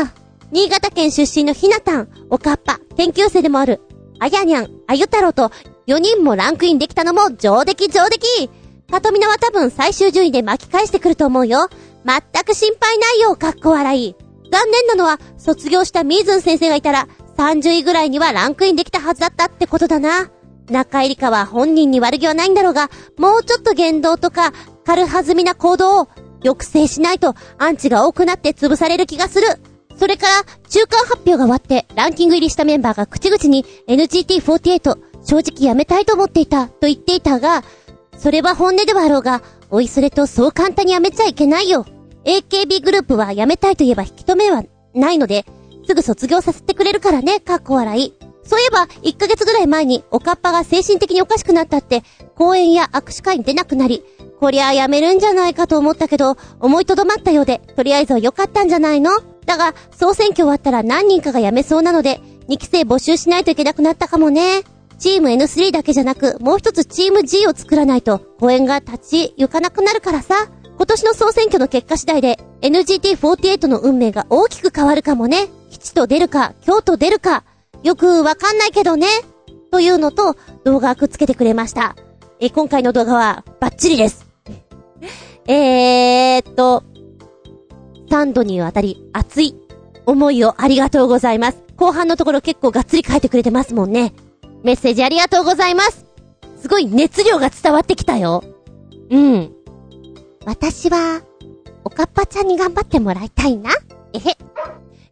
[0.03, 0.13] 涙
[0.51, 3.81] 新潟県出身のひなたん、おかっぱ、研究生でもある、
[4.19, 5.53] あやにゃん、あゆ太郎と
[5.87, 8.51] 4人もランクインできたのも上出来上出来
[8.91, 11.69] かとみなは多分最終順位で巻き返してくると思うよ。
[12.05, 14.17] 全く心配ないよ、かっこ笑い。
[14.51, 17.07] 残念なのは、卒業したみーずん先生がいたら、
[17.39, 20.29] 30位ぐらいにはランクインできたはずだったってことだな。
[20.71, 24.53] 中入りかは本人に悪気はないんだろうが、もうちょっと言動とか、
[24.87, 26.09] 軽はずみな行動を
[26.45, 29.49] 抑制しないと、アンチが多くなって潰される気がする。
[29.97, 37.65] それから、中間発表が終わって、ランキング入りしたメンバーが口々に NGT48、正直やめたいと思っていた、と言っていたが、
[38.17, 41.85] それは本音ではあろうが、おいそれとそう簡単にやめちゃいけないよ。
[42.25, 44.63] AKB グループは辞めたいと言えば引き止めは
[44.95, 45.47] ないので、
[45.87, 48.15] すぐ卒業させてくれるからね、かっこ笑い。
[48.47, 52.03] そういえば、1ヶ月ぐらい前に、おかっぱが精神的におかしくなったって、
[52.37, 54.05] 講演や握手会に出なくなり、
[54.39, 59.11] こりゃあやめるんじゃないかと思ったけど、思いとどまったようで、とりあえずは良かったんじゃないの？
[59.47, 64.63] だが、総選挙終わったら何人かが辞めそうなので、2期生募集しないといけなくなったかもね。
[64.99, 70.35] チーム N3 だけじゃなく、もう一つチーム G を作らないと、公演が立ち行かなくなるからさ。
[70.77, 75.49] 今年の総選挙の結果次第で、NGT48 の運命が大きく変わるかもね。
[75.71, 77.45] 吉と出るか、京と出るか、
[77.83, 79.07] よくわかんないけどね。
[79.71, 81.97] というのと、動画くっつけてくれました。
[82.41, 84.27] え、今回の動画は、バッチリです。
[85.47, 86.83] えーっと、
[88.11, 89.55] 3度にわたり熱い
[90.07, 91.59] 思いをありがとうございます。
[91.77, 94.13] 後半のところ結構がっつり書いてくれてますもんね。
[94.63, 96.07] メッセージありがとうございます。
[96.57, 98.43] すごい熱量が伝わってきたよ。
[99.11, 99.53] うん。
[100.45, 101.23] 私は、
[101.85, 103.71] おかっぱちゃんに頑張ってもらいたいな。
[104.13, 104.37] えへ。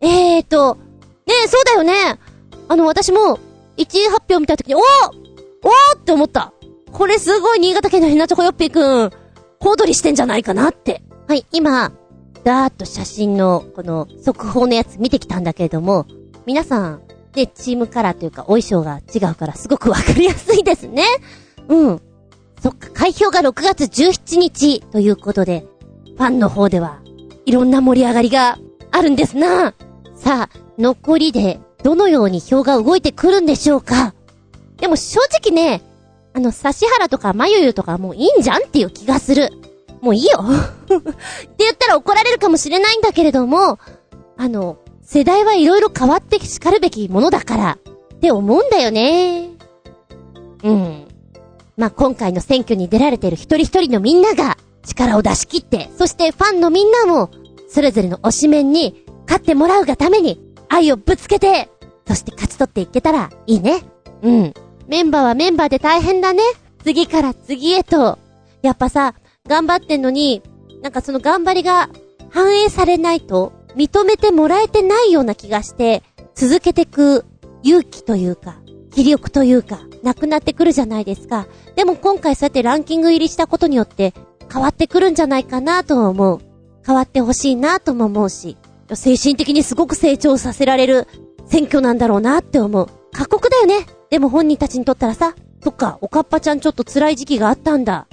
[0.00, 0.76] えーと、
[1.26, 2.18] ねえ、そうだよね。
[2.68, 3.38] あの、私も、
[3.76, 4.80] 1位発表見たときに、おー
[5.62, 6.52] おって思った。
[6.92, 9.10] これすごい新潟県のひなちょこよっぴーくん、
[9.58, 11.02] 小躍りしてんじゃないかなって。
[11.26, 11.92] はい、今、
[12.44, 16.06] だーっと写真の、この、速報のやつ見てきたんだけれども、
[16.46, 17.02] 皆さん、
[17.34, 21.04] ね、チームカラーというか、お衣装が違うからすごくわかりやすいですね。
[21.68, 22.02] うん。
[22.62, 25.66] そっか、開票が6月17日ということで、
[26.16, 27.00] ファンの方では、
[27.46, 28.58] いろんな盛り上がりが
[28.92, 29.74] あるんですな。
[30.14, 34.14] さあ、残りで、どのように票が動いてくるんでしょうか？
[34.78, 35.82] でも正直ね、
[36.32, 39.50] あの、指原とかまゆゆとかもういいんじゃんっていう気がする。
[40.00, 40.40] もういいよ。
[40.42, 43.78] って言ったら怒られるかもしれないんだけれども、
[44.36, 47.78] あの、世代はいろいろ変わって叱るべきものだから、
[48.16, 49.50] って思うんだよね。
[50.62, 51.06] うん。
[51.76, 57.30] まあ、今回の選挙に出られてる一人一人のみんなが力を出し切って、そしてファンのみんなも、
[57.68, 61.68] それぞれの推しメンに勝ってもらうがために愛をぶつけて、
[62.06, 63.82] そして勝ち取っていけたらいいね。
[64.22, 64.54] うん。
[64.86, 66.42] メンバーはメンバーで大変だね。
[66.82, 68.18] 次から次へと。
[68.62, 69.14] やっぱさ、
[69.48, 70.42] 頑張ってんのに、
[70.82, 71.88] なんかその頑張りが
[72.30, 76.02] 反映されないと認めてもらえてないような気がして、
[76.34, 77.24] 続けてく
[77.62, 78.56] 勇気というか、
[78.90, 81.46] 気力というか、なくなってくるじゃないですか。
[81.76, 84.12] でも今回そうやってランキング入りしたことによって
[84.52, 86.40] 変わってくるんじゃないかなと思う。
[86.86, 88.58] 変わってほしいなとも思うし、
[88.92, 91.08] 精神的にすごく成長させられる
[91.46, 92.88] 選挙なんだろうなって思う。
[93.12, 93.86] 過酷だよね。
[94.10, 98.06] でも本人たちにとったらさ、そっか、おかっぱちゃんちょっと辛い時期があったんだ。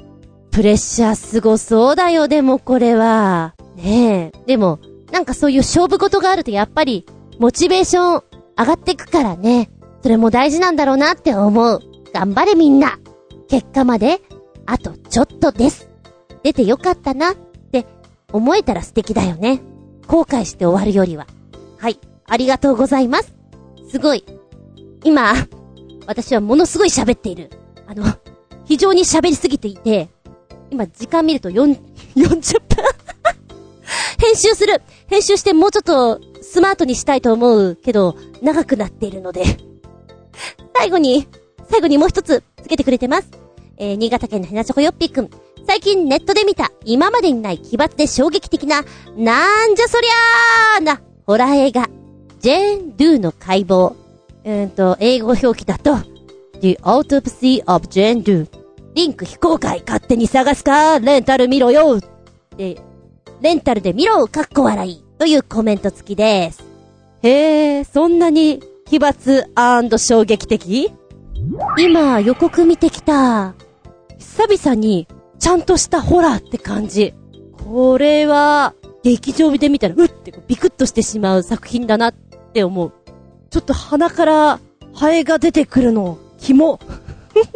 [0.51, 3.55] プレッシャーすごそうだよ、でもこれは。
[3.75, 4.43] ねえ。
[4.45, 4.79] でも、
[5.11, 7.05] なんかそういう勝負事があるとやっぱり、
[7.39, 8.23] モチベーション
[8.57, 9.69] 上がってくからね。
[10.01, 11.79] それも大事なんだろうなって思う。
[12.13, 12.99] 頑張れみんな。
[13.47, 14.21] 結果まで、
[14.65, 15.89] あとちょっとです。
[16.43, 17.85] 出てよかったなって
[18.31, 19.61] 思えたら素敵だよね。
[20.07, 21.27] 後悔して終わるよりは。
[21.77, 21.99] はい。
[22.31, 23.33] ありがとうございます。
[23.89, 24.23] すごい。
[25.03, 25.33] 今、
[26.07, 27.49] 私はものすごい喋っている。
[27.87, 28.05] あの、
[28.63, 30.07] 非常に喋りすぎていて、
[30.69, 31.77] 今時間見ると4、
[32.15, 32.85] 40分
[34.17, 39.43] 編集する編集してもうちょっとスマートにしたいと思うけど、長くなっているので。
[40.73, 41.27] 最後に、
[41.69, 43.27] 最後にもう一つつけてくれてます。
[43.75, 45.29] えー、新潟県のヘナチョコヨッピーくん。
[45.67, 48.85] 最近ネットで見た今までにない奇抜で衝撃的な、
[49.17, 51.89] なんじゃそりゃーな、ホラー映画、
[52.41, 53.93] ジェーン・ドゥの解剖。
[54.43, 55.95] うんと、英語表記だと、
[56.59, 58.47] The Autopsy of Jane Doe。
[58.95, 61.99] リンク非公開勝手に探すかレンタル見ろよ
[62.57, 62.81] で、
[63.41, 66.63] レンタルで見ろかっこ笑いというコメント付きです。
[67.21, 70.91] へえ、そんなに奇抜衝撃的？
[71.77, 73.53] 今予告見てきた。
[74.17, 77.13] 久々にちゃんとしたホラーって感じ。
[77.67, 78.73] これは、
[79.03, 82.13] 劇場で見たら、うってビクッとしてしまう作品だな
[82.51, 82.91] って思う。
[83.49, 84.59] ちょっと鼻から
[84.93, 86.79] ハエが出てくるの、キモ。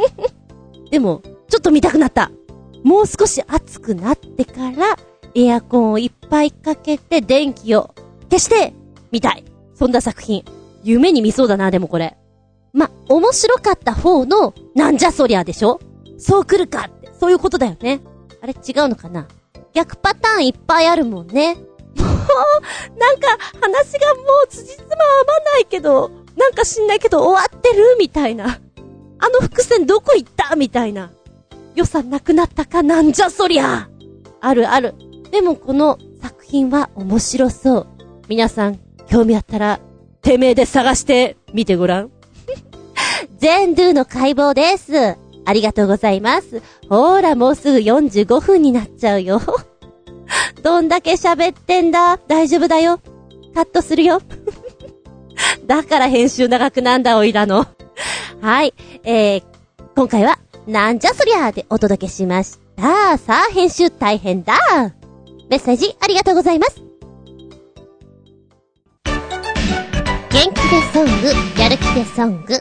[0.89, 2.31] でも、ちょっと見たくなった。
[2.83, 4.95] もう少し暑くなってから、
[5.35, 7.93] エアコンをいっぱいかけて電気を
[8.31, 8.73] 消して、
[9.11, 9.43] 見たい。
[9.73, 10.45] そんな作品。
[10.83, 12.15] 夢に見そうだな、でもこれ。
[12.71, 15.79] ま、面白かった方の、なんじゃそりゃでしょ？
[16.17, 17.99] そう来るかって、そういうことだよね。
[18.41, 19.27] あれ違うのかな？
[19.73, 21.57] 逆パターンいっぱいあるもんね。
[22.97, 24.95] なんか話がもう辻褄合わ
[25.53, 28.59] ないけど、なんか知んないけど終わってるみたいな。
[29.17, 31.11] あの伏線どこ行ったみたいな。
[31.75, 33.89] 予算なくなったかなんじゃそりゃ
[34.41, 34.93] あるある。
[35.31, 37.87] でもこの作品は面白そう。
[38.27, 39.79] 皆さん、興味あったら、
[40.21, 42.11] てめえで探してみてごらん。
[43.39, 45.17] ジェンドゥの解剖です。
[45.45, 46.61] ありがとうございます。
[46.89, 49.41] ほーら、もうすぐ45分になっちゃうよ。
[50.65, 52.17] どんだけ喋ってんだ？
[52.27, 52.99] 大丈夫だよ。
[53.53, 54.19] カットするよ。
[55.67, 57.67] だから編集長くなんだ、おいらの。
[58.41, 58.73] はい。
[59.03, 59.43] えー、
[59.95, 63.15] 今回は、なんじゃそりゃーでお届けしました。
[63.19, 64.57] さあ、編集大変だ。
[65.51, 66.81] メッセージありがとうございます。
[69.03, 69.13] 元
[70.31, 72.59] 気でソング、やる気でソング。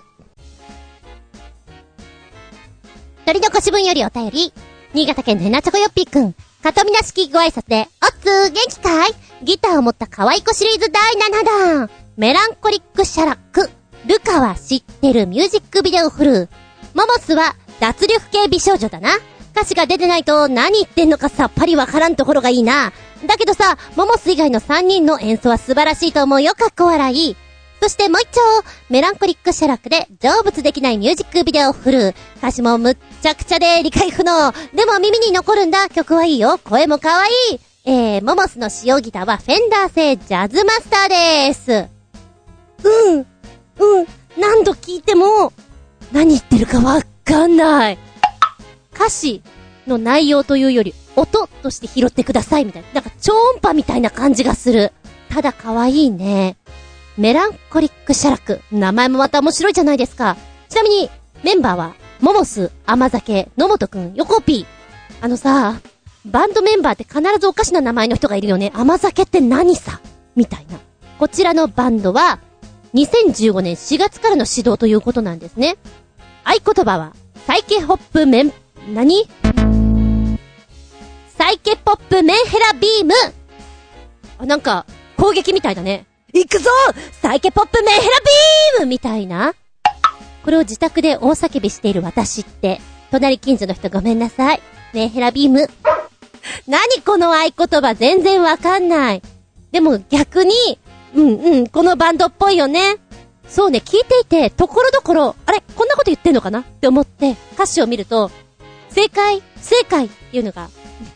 [3.25, 4.53] 鳥の腰分よりお便り、
[4.93, 6.35] 新潟県のヘナチョコヨッピーくん、
[6.65, 9.11] かとみなしきご挨拶で、おっつー、元気かい？
[9.43, 13.69] ギターを持った可愛い子シリーズ第7弾、メランコリックシャラック。
[14.07, 16.49] ルカは知ってるミュージックビデオフルー。
[16.95, 19.11] モモスは脱力系美少女だな。
[19.55, 22.95] 歌詞が出てないと何言ってんのかさっぱりわからんところがいいな。
[23.27, 27.37] だけどさ、モモス以外の3人の演奏は素晴らしいと思うよ、かっこ笑い。
[27.85, 28.41] そしてもう一丁、
[28.89, 32.15] メランコリックシャラクで成仏できないミュージックビデオフル。
[32.39, 34.53] 歌詞もむっちゃくちゃで理解不能。
[34.75, 35.91] でも耳に残るんだ。
[35.91, 36.57] 曲はいいよ。
[36.65, 37.61] 声も可愛い。
[37.85, 41.91] えー、モモスの使用ギターはフェンダー製ジャズマスターです。
[42.85, 43.19] うん。
[43.19, 43.27] うん。
[44.39, 45.53] 何度聞いても、
[46.11, 47.99] 何言ってるかわかんない。
[48.95, 49.43] 歌詞
[49.87, 52.89] の内容というより、音として拾ってくださいみたいな。
[52.95, 54.95] なんか超音波みたいな感じがする。
[55.29, 56.57] ただ可愛いね。
[57.17, 58.61] メランコリックシャラク。
[58.73, 60.37] 名前もまた面白いじゃないですか。
[60.69, 61.11] ちなみに、
[61.45, 65.25] メンバーは、モモス、甘酒、野本くん、ヨコピー。
[65.25, 65.81] あのさ、
[66.25, 68.73] バンドメンバーって必ずおかしな名前の人がいるよね。
[68.75, 70.01] 甘酒って何さ？
[70.35, 70.79] みたいな。
[71.19, 72.41] こちらのバンドは、
[72.95, 75.77] 2015年4月からの指導ということなんですね。
[76.45, 77.15] 合言葉は、
[77.47, 78.53] サイケホップメン、
[78.93, 79.29] 何？
[81.37, 83.13] サイケポップメンヘラビーム
[84.39, 84.87] あ、なんか、
[85.17, 86.07] 攻撃みたいだね。
[86.35, 86.69] 行くぞ
[87.13, 89.55] サイケポップメンヘラビームみたいな。
[90.45, 92.81] これを自宅で大叫びしている私って、
[93.13, 94.61] 隣近所の人ごめんなさい。
[94.93, 95.69] メンヘラビーム。
[96.67, 99.23] 何この合言葉全然わかんない。
[99.71, 100.53] でも逆に、
[101.15, 102.97] うんうん、このバンドっぽいよね。
[103.49, 106.61] そうね、聞いていて、ところどころ、あれこんなこと言ってんのかな？
[106.61, 108.33] って思って、歌詞を見ると、
[108.89, 110.69] 正解、正解っていうのが、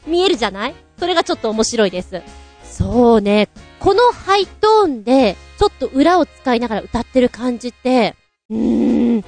[0.07, 0.77] 見えるじゃない？
[0.97, 2.23] それがちょっと面白いです。
[2.65, 3.49] そうね、
[3.81, 8.15] このハイトーンで、ちょっと裏を使いながら歌ってる感じって、
[8.51, 9.25] うーん、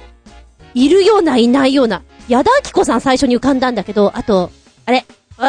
[0.73, 2.03] いるような、いないような。
[2.27, 4.51] 矢田明子さん最初に浮かんだんだけど、あと、
[4.85, 5.05] あれ、
[5.37, 5.43] お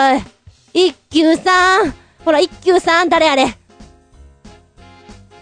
[0.74, 1.94] い、一休さん
[2.24, 3.56] ほら、一休さん誰あれ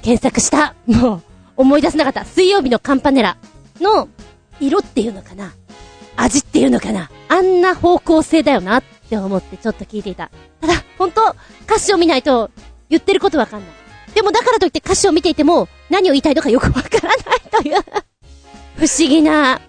[0.02, 0.74] 検索した。
[0.86, 1.22] もう、
[1.56, 2.24] 思い出せなかった。
[2.24, 3.36] 水曜日のカンパネラ
[3.80, 4.08] の
[4.60, 5.52] 色っていうのかな
[6.16, 10.30] 味っていうのかなあんな方向性だよなって思ってちょっと聞いていた。
[10.60, 11.34] ただ、本当
[11.64, 12.50] 歌詞を見ないと
[12.90, 13.70] 言ってることわかんない。
[14.14, 17.18] でもだからといって歌詞を見ていても何を言いたいのかよくわからない
[17.50, 17.74] という
[18.76, 19.60] 不思議な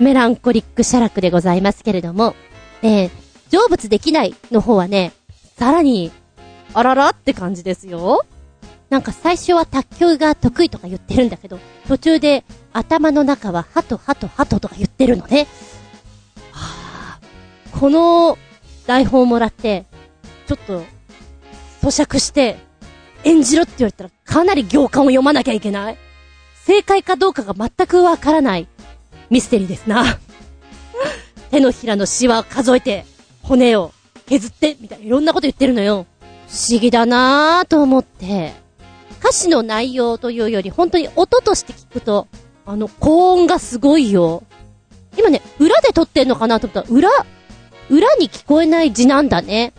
[0.00, 2.34] メランコリックシャラクでございますけれども、
[2.82, 3.10] えー、
[3.50, 5.12] 成仏できないの方はね、
[5.56, 6.10] さらに、
[6.74, 8.24] あららって感じですよ。
[8.90, 11.58] なんか最初は卓球が得意とか言ってるんだけど、
[11.88, 15.46] 途中で頭の中はハトハトハトとか言ってるのね。
[16.52, 18.38] はぁ、この
[18.86, 19.86] 台本をもらって、
[20.46, 20.82] ちょっと、
[21.90, 22.58] 咀嚼して、
[23.24, 25.98] 演じろって言われたらかなり行間を読まなきゃいけない。
[26.64, 28.68] 正解かどうかが全くわからない
[29.30, 30.18] ミステリーですな。
[31.50, 33.04] 手のひらのシワを数えて、
[33.42, 33.92] 骨を
[34.26, 36.06] 削って、みたいないろんなこと言ってるのよ。
[36.48, 38.52] 不思議だなぁと思って。
[39.20, 42.28] 歌詞の内容というより、本当に音として聞くと、
[42.64, 44.42] あの、高音がすごいよ。
[45.16, 47.10] 今ね、裏で撮ってんのかなと思ったら、裏、
[47.88, 49.72] 裏に聞こえない字なんだね。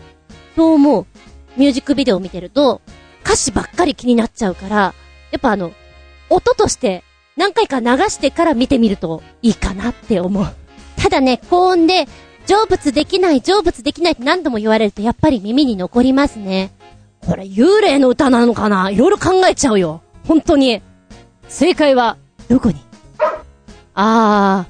[0.56, 1.06] そう思う。
[1.58, 2.80] ミュージックビデオを見てると、
[3.24, 5.72] 歌詞ばっかり気になっちゃうから、やっぱあの、
[6.30, 7.04] 音として
[7.36, 10.46] 何回か流してから見てみるといいかなって思う。
[10.96, 12.06] ただね、高音で、
[12.46, 16.70] 成仏できない、成仏できないって何度も言われるとやっぱり耳に残りますね。
[17.26, 18.90] これ幽霊の歌なのかな？
[18.90, 20.00] いろいろ考えちゃうよ。
[20.26, 20.80] 本当に。
[21.48, 22.16] 正解は、
[22.48, 22.76] どこに？
[23.94, 24.66] あ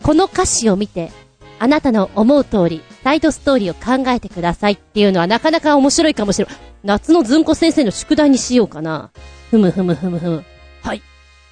[0.00, 1.12] ー、この歌詞を見て、
[1.60, 6.56] あなたの思う通り、サイドストーリーを考えてくださいっていうのはなかなか面白いかもしれない。
[6.84, 9.10] 夏のずんこ先生の宿題にしようかな。
[9.50, 10.44] ふむふむふむふむ。
[10.82, 11.02] はい。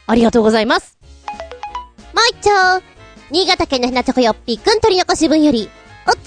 [0.07, 0.99] ありがとうございます。
[1.27, 2.83] もう一丁。
[3.31, 5.69] 新潟県のひなチョコよっぴくん取り残し分より、
[6.07, 6.21] おつー、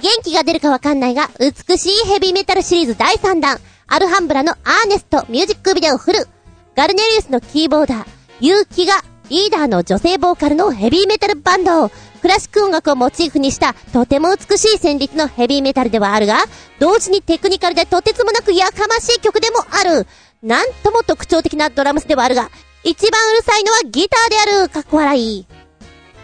[0.00, 3.58] 元気が出るかわかんないが、美しいヘビーメタルシリーズ第3弾、
[3.88, 6.28] アルハンブラのアーネストミュージックビデオフル、
[6.76, 8.06] ガルネリウスのキーボーダー、
[8.40, 11.90] ユーキがリーダーの女性ボーカルのヘビーメタルバンド、
[12.26, 16.38] クラシック音楽をモチーフにしたとても美しい旋律のヘビーメタルではあるが、
[16.80, 20.08] 同時にテクニカルでとてつもなくやかましい曲でもある。
[20.42, 22.50] なんとも特徴的なドラムスではあるが、
[22.82, 24.68] 一番うるさいのはギターである。
[24.68, 25.46] かっこ笑い。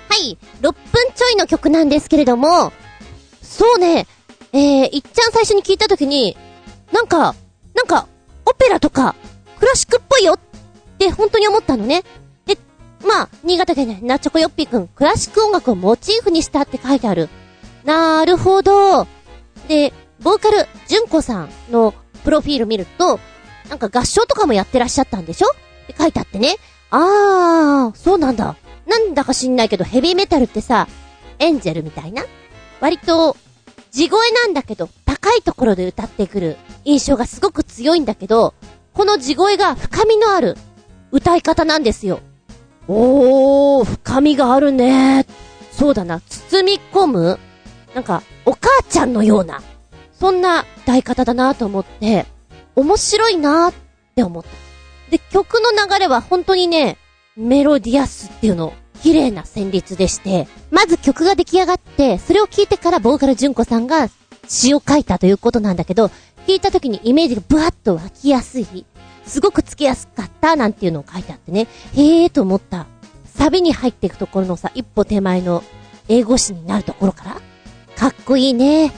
[0.09, 0.74] はい、6分
[1.14, 2.72] ちょいの曲なんですけれども、
[3.40, 4.09] そうね、
[4.53, 6.36] えー、いっちゃん最初に聞いたときに、
[6.90, 7.36] なんか、
[7.76, 8.09] なんか、
[8.44, 9.14] オペラとか、
[9.61, 10.38] クラシックっぽいよっ
[10.98, 12.03] て本当に思ったのね。
[13.07, 17.28] まあ、新潟県ね、ナチョコヨッピーくん、クラシック音楽をモチーフにしたって書いてある。
[17.84, 19.07] なるほど。
[19.68, 21.94] で、ボーカル、ジュンコさんの
[22.24, 23.18] プロフィール見ると、
[23.68, 25.48] なんか合唱とかもやってらっしゃったんでしょ？
[25.48, 26.57] って書いてあってね。
[26.90, 28.57] あー、そうなんだ。
[28.86, 30.86] なんだか知んないけど、ヘビーメタルってさ、
[31.38, 32.24] エンジェルみたいな？
[32.80, 33.36] 割と、
[33.90, 38.55] 地声なんだけど、高いところで歌ってくる印象がすごく強いんだけど、
[38.92, 40.57] この地声が深みのある
[41.11, 42.20] 歌い方なんですよ。
[42.89, 45.26] おー、深みがあるね。
[45.70, 47.39] そうだな、包み込む
[47.95, 49.62] なんか、お母ちゃんのような、
[50.18, 52.26] そんな歌い方だなと思って、
[52.74, 53.74] 面白いなっ
[54.14, 54.49] て思った。
[55.11, 56.97] で、曲の流れは本当にね、
[57.37, 58.72] メロディアスっていうの、
[59.03, 64.09] 綺麗な旋律でして、まず曲が出来上がって、それを聴いてからボーカル純子さんが
[64.49, 66.11] 詩を書いたということなんだけど、
[66.47, 68.87] 聞いた時にイメージがブワッと湧きやすい。
[69.25, 72.87] すごくつけやすかったなんていうのを書いてあってね、へえーと思った。
[73.25, 75.64] サビに入っていくところのさ、一歩手前の
[76.09, 77.41] 英語詞になるところから
[77.97, 78.93] かっこいいね。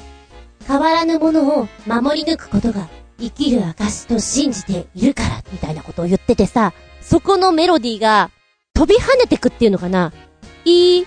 [0.67, 2.89] 変わらぬものを守り抜くことが
[3.21, 8.31] 生きる証と信じているから、みたいなことを言っててさ、そこのメロディーが
[8.73, 10.13] 飛び跳ねてくっていうのかな。
[10.65, 11.07] いー、キ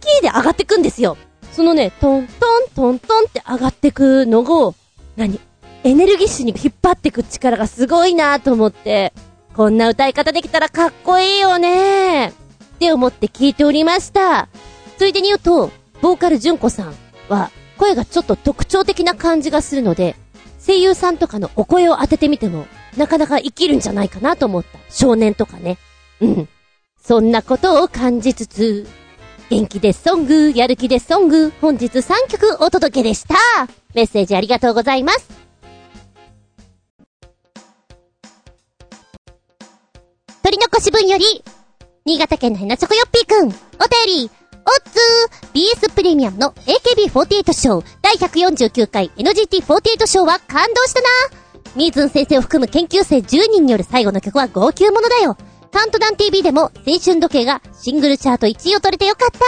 [0.00, 1.16] キーで上がってくんですよ。
[1.52, 4.74] そのね、トントントントンって上がってくのを、
[5.16, 5.40] 何？
[5.86, 9.12] エネルギッシュに引っ張ってく力がすごいなと思って、
[9.54, 12.32] こんな歌い方できたらかっこいいよねっ
[12.80, 14.48] て思って聞いておりました。
[14.98, 15.70] ついでに言うと、
[16.02, 16.94] ボーカル純子さん
[17.28, 20.16] は、声がちょっと特徴的な感じがするので、
[20.58, 22.66] 声優さんとかのお声を当ててみても、
[22.96, 24.80] なかなか生きるんじゃないかなと思った。
[24.90, 25.78] 少年とかね。
[26.20, 26.48] うん。
[27.00, 28.88] そんなことを感じつつ、
[29.50, 33.36] 元気でソング、やる気でソング、本日3曲お届けでした。
[33.94, 35.45] メッセージありがとうございます。
[40.76, 41.24] 取り残し分より、
[42.04, 43.54] 新潟県のヘナチョコヨッピーくん、お便
[44.06, 51.08] り、おっつー !BS プレミアムの AKB48 賞第149回 NGT48 賞は感動したな。
[51.76, 55.36] ミーズン先生を含む研究生10人による最後の曲は号泣ものだよ。
[55.72, 59.38] カウントダウン TV でも青春時計がシングルチャート1位を取れてよかった。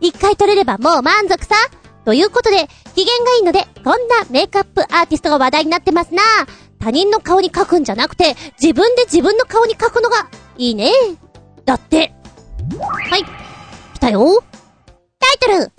[0.00, 1.54] 一回取れればもう満足さ。
[2.04, 6.22] ということで、機嫌がいいので、こんなメイクアップアーティストが話題になってますな。
[6.78, 10.28] 他人の顔に描くんじゃなくて、自分で自分の顔に描くのが
[10.58, 10.90] いいね。
[11.64, 12.12] だって。
[12.78, 13.24] はい。
[13.94, 14.42] 来たよ。
[15.20, 15.72] タイトル。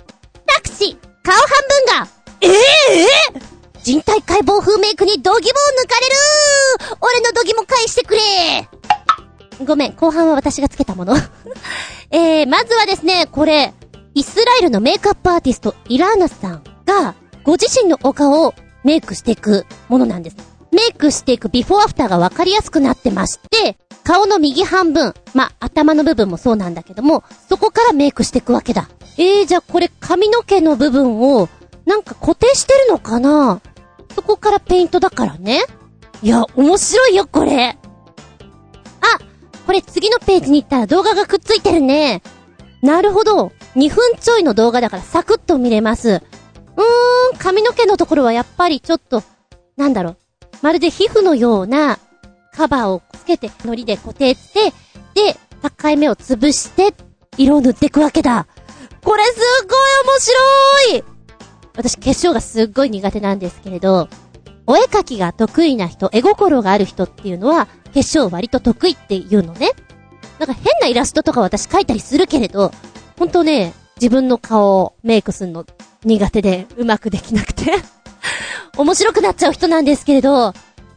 [0.46, 1.46] タクシー、顔半
[1.86, 2.08] 分が、
[2.42, 6.08] ええー、人体解剖風メイクにドギモを抜かれ
[6.90, 8.22] る俺のドギも返してくれ
[9.66, 11.16] ごめん、後半は私がつけたもの
[12.12, 13.74] えー、まずはですね、これ、
[14.16, 18.54] イスラエルのメイクアップアーティスト、イラーナさんが、ご自身のお顔を
[18.84, 20.49] メイクしていくものなんです。
[20.72, 28.90] メイクしていくビフォーアフターがわかりやすくなってまして、顔の右半分、ま頭の部分もそうなんだけども、そこからメイクしていくわけだ。
[29.18, 31.50] えー、じゃあこれ髪の毛の部分を、
[31.86, 33.62] なんか固定してるのかな？
[34.16, 35.64] そこからペイントだからね。
[36.22, 37.70] いや、面白いよ、これ。
[37.70, 37.78] あ、
[39.66, 42.22] これ次のページに行ったら動画がくっついてるね。
[42.82, 43.52] なるほど。
[43.76, 46.10] 2分ちょいの動画だからサクッと見れます。
[46.10, 49.24] うーん、髪の毛のところはやっぱりちょっと、
[49.78, 50.18] なんだろう。
[50.62, 52.00] まるで皮膚のような
[52.54, 54.72] カバーをつけて、糊で固定して、
[55.14, 56.94] で、境目を潰して、
[57.38, 58.48] 色を塗っていくわけだ。
[59.04, 61.20] これすっごい面白い
[61.76, 64.10] 私化粧がすっごい苦手なんですけれど、
[64.68, 69.72] お絵描きが得意な人、絵心がある人っていうのは、化粧割と得意っていうのね。
[70.40, 72.72] なんか変なイラストとか私描いたりするけれど、
[73.18, 75.66] ほんとね、自分の顔をメイクするの
[76.04, 77.72] 苦手でうまくできなくて
[78.78, 80.54] 面白くなっちゃう人なんですけれど、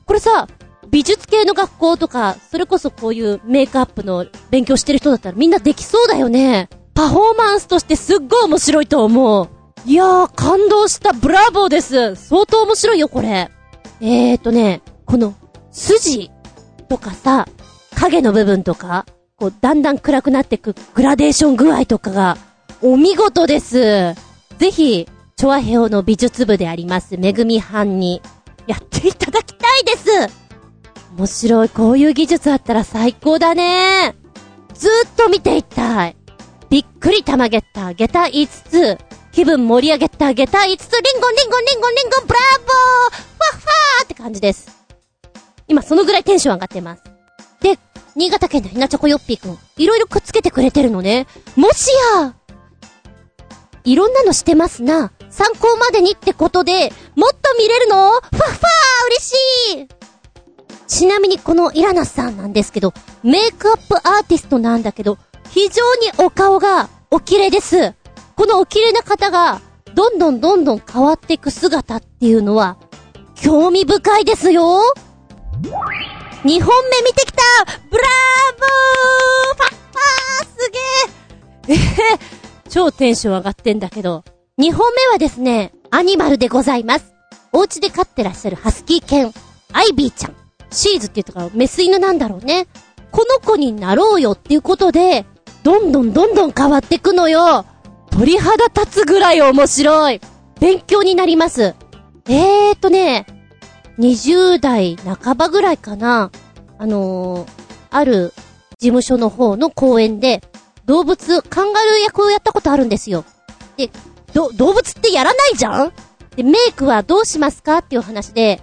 [0.07, 0.49] これさ、
[0.91, 6.68] 美術系の学校とか、それこそこういうメイクアップの勉強してる人だったらみんなできそうだよね。
[6.95, 9.49] パフォーマンスとしてすっごい面白いと思う。
[9.87, 11.12] いやー、感動した。
[11.12, 12.14] ブラボーです。
[12.14, 13.51] 相当面白いよ、これ。
[14.01, 15.35] えーとね、この、
[15.70, 16.31] 筋
[16.89, 17.49] とかさ、
[17.97, 19.07] 影の部分とか、
[19.37, 22.37] こう、だんだん暗くなってくグラデーション具合とかが、
[22.83, 24.14] お見事です。
[24.59, 25.09] ぜひ、
[25.43, 28.22] チョアヘオの美術部であります、めぐみ班に、
[28.68, 30.09] やっていただきたいです
[31.16, 31.68] 面白い。
[31.68, 34.14] こういう技術あったら最高だね
[34.72, 36.16] ずーっと見ていたい。
[36.70, 38.99] びっくり玉ゲッター、ゲタ5つ。
[39.32, 44.70] 気分盛り上げたゲタ5つ、リンゴリンゴリンゴリンゴブラボーファッファーって感じです。
[45.66, 47.03] 今そのぐらいテンション上がってます。
[47.61, 47.80] で、
[48.14, 51.26] 新潟県のひなチョコヨッピーくん、いろいろくっつけてくれてるのね。
[51.57, 52.36] もしや
[53.82, 55.11] いろんなのしてますな。
[55.33, 58.11] 参考までにってことで、もっと見れるの？
[58.11, 58.49] ファッファー
[59.07, 59.33] 嬉し
[59.80, 59.89] い！
[60.87, 65.16] ちなみにこのイラナさんなんですけど、メイクアップアーティストなんだけど、
[65.49, 67.95] 非常にお顔がお綺麗です。
[68.37, 69.62] このお綺麗な方が、
[69.95, 72.76] どんどんどんどん変わっていく姿っていうのは、
[73.35, 74.83] 興味深いですよ。
[75.62, 77.43] 2本目見てきた！
[77.64, 79.57] ブラーボー！
[79.57, 80.70] パッパーす
[81.68, 81.76] げえ！
[81.76, 84.24] えー、超テンション上がってんだけど、
[84.63, 87.13] 2本目はですね、アニマルでございます。
[87.51, 89.33] お家で飼ってらっしゃるハスキー犬、
[89.73, 90.37] アイビーちゃん。
[90.71, 92.69] シーズって言ったかメス犬なんだろうね。
[93.11, 95.27] この子になろうよっていうことで、
[95.65, 97.67] どんどんどんどん変わってくのよ。
[98.13, 100.21] 鳥肌立つぐらい面白い。
[100.61, 101.75] 勉強になります。
[102.29, 103.27] えーとね、
[103.99, 106.31] 20代半ばぐらいかな。
[106.79, 107.49] あのー、
[107.91, 108.33] ある
[108.79, 110.41] 事務所の方の公演で、
[110.87, 113.25] 動物、カンガルー役をやったことあるんですよ。
[113.77, 113.91] で、
[114.35, 115.93] ど、動物ってやらないじゃん？
[116.37, 118.62] で、メイクはどうしますかっていう話で、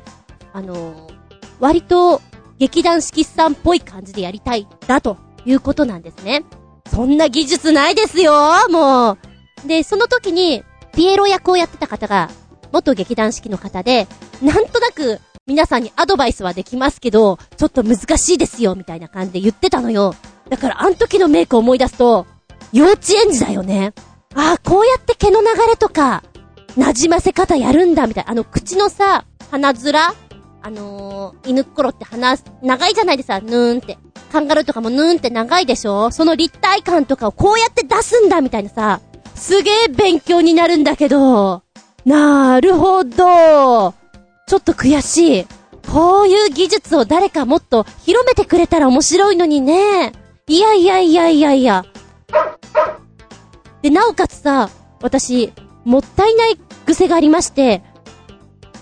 [0.54, 1.14] あのー、
[1.60, 2.22] 割と、
[2.58, 6.44] 劇団四季さんっぽい感じでやりたい、だということなんですね。
[6.92, 8.34] そんな技術ないですよ
[8.70, 9.68] もう。
[9.68, 10.64] で、その時に、
[10.94, 12.30] ピエロ役をやってた方が、
[12.72, 14.08] 元劇団四季の方で、
[14.42, 20.16] なんとなく、皆さんにアドバイスはできますけど、ちょっと難しいですよ、みたいな感じで言ってたのよ。
[20.50, 22.26] だから、あの時のメイクを思い出すと、
[22.74, 23.94] 幼稚園児だよね。
[24.36, 26.24] ああ、こうやって毛の流れとか、
[26.78, 28.32] 馴染ませ方やるんだ、みたいな。
[28.32, 29.94] あの、口のさ、鼻面？
[30.62, 33.98] あのー、犬っころって鼻、長いじゃないですか、ぬーんって。
[34.32, 36.12] カンガルーとかもぬーんって長いでしょ？
[36.12, 39.02] その立体感とかをこうやって出すんだ、みたいなさ。
[39.34, 41.64] すげえ勉強になるんだけど。
[42.06, 43.94] なるほど。
[44.48, 45.48] ちょっと悔しい。
[45.92, 50.12] こういう技術を誰かもっと広めてくれたら面白いのにね。
[50.48, 51.86] いやいやいやいやいや。
[53.82, 54.70] で、なおかつさ、
[55.02, 55.54] 私、
[55.86, 57.82] もったいない癖がありまして、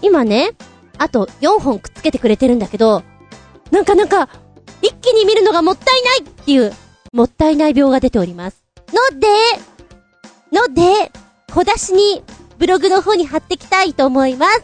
[0.01, 0.51] 今ね、
[0.97, 3.03] あと4本くっつけてくれてるんだけど、
[3.71, 4.29] なんかなんか、
[4.81, 6.73] 一気に見るのがもったいないっていう、
[7.13, 8.63] もったいない病が出ております。
[9.11, 9.27] ので、
[10.51, 11.11] ので、
[11.53, 12.23] 小出しに、
[12.57, 14.63] ブログの方に貼ってきたいと思います。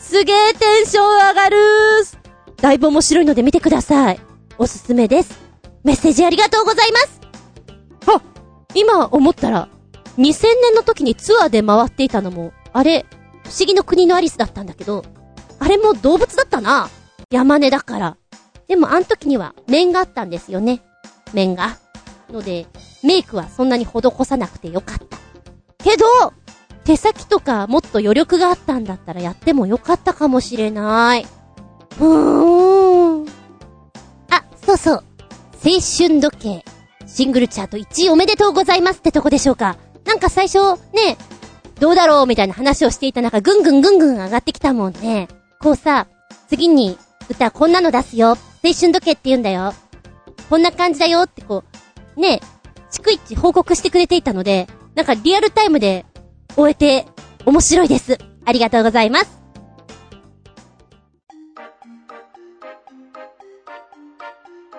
[0.00, 2.18] すげーテンション上がるーす
[2.58, 4.20] だいぶ面白いので見てください。
[4.58, 5.40] おすすめです。
[5.82, 7.20] メッセージありがとうございます
[8.06, 8.22] あ
[8.74, 9.68] 今思ったら、
[10.18, 13.06] 2000年の時にツアーで回っていたのも、あれ、
[13.44, 15.04] 不思議の国のアリスだったんだけど、
[15.58, 16.88] あれも動物だったな。
[17.30, 18.16] 山根だから。
[18.68, 20.82] でもあの時には面があったんですよね。
[21.32, 21.78] 面が。
[22.30, 22.66] ので、
[23.02, 25.18] メイクはそんなに施さなくてよかった。
[25.84, 26.04] けど、
[26.84, 31.26] 手先とかもっと余力があったんだったらやってもよかったかもしれない。
[31.98, 33.26] うーん。
[34.30, 35.04] あ、そうそう。
[35.64, 36.64] 青春時計。
[37.06, 39.76] シングルチャート1位おめでとうございますってとこでしょうか。
[40.04, 40.58] なんか最初、
[40.92, 41.16] ね、
[41.80, 45.28] どうだろうみたいな話をしていた中、ぐんぐんぐんぐん上がってきたもんね。
[45.60, 46.06] こうさ、
[46.48, 46.98] 次に
[47.28, 48.28] 歌こんなの出すよ。
[48.28, 48.36] 青
[48.72, 49.72] 春時計って言うんだよ。
[50.48, 51.64] こんな感じだよってこ
[52.16, 52.40] う、ね、
[52.90, 56.06] 逐一報告してくれていたので、なんかリアルタイムで
[56.56, 57.06] 終えて
[57.44, 58.18] 面白いです。
[58.44, 59.42] ありがとうございます。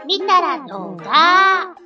[0.07, 1.84] 見たら動画。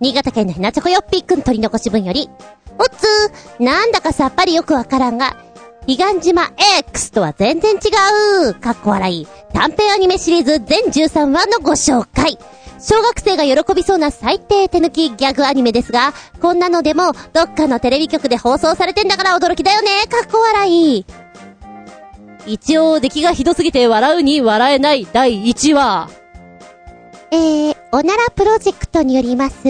[0.00, 2.30] 新潟県のひなちょこよっぴーくん取り残し分より、
[2.78, 5.36] おっつー、なんだかさっぱりよくわからんが、
[5.86, 7.78] 彼岸島 X とは全然違
[8.50, 9.26] うかっこ笑い。
[9.54, 12.38] 短編アニメシリーズ全13話のご紹介。
[12.78, 21.06] 小学生が喜びそうな最低手抜きギャグアニメですが、こんなのでも、どっかのテレビ局で放送されてんだから驚きだよねかっこ笑い。
[22.46, 26.17] 一応、出来がひどすぎて笑うに笑えない第1話。
[27.30, 29.64] えー、おならプロジェクトによります。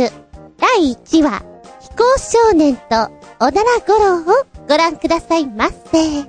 [0.59, 1.43] 第1話、
[1.81, 6.23] 飛行少年とおなら五郎をご覧くださいませ。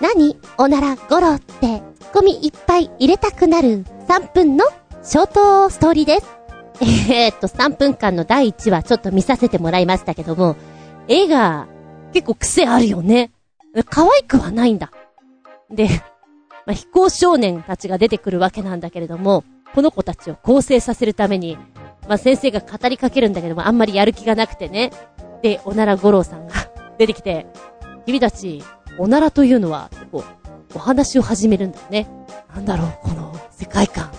[0.00, 0.36] 何？
[0.58, 4.64] おなら五郎って、ツッコミいっぱい入れたくなる3分の
[5.02, 6.26] ショートストーリーです。
[6.80, 10.56] えー、っと、3分間の第1話ちょっと見させてもらいましたけども、
[11.06, 11.68] 絵が
[12.12, 13.30] 結構癖あるよね。
[13.88, 14.90] 可愛くはないんだ。
[15.70, 15.88] で、
[16.66, 19.44] まあ、飛行少年たちが出てくるわけなんだけれども、
[19.78, 21.56] この子たちを構成させるために、
[22.08, 24.90] まあ、先生が語りかけるんだけども、あんまりやる気がなくてね。
[25.40, 26.54] で、おなら五郎さんが
[26.98, 27.46] 出てきて、
[28.04, 28.64] 君たち、
[28.98, 32.10] おならというのは、こう、お話を始めるんだよね。
[32.52, 34.10] なんだろう、この世界観。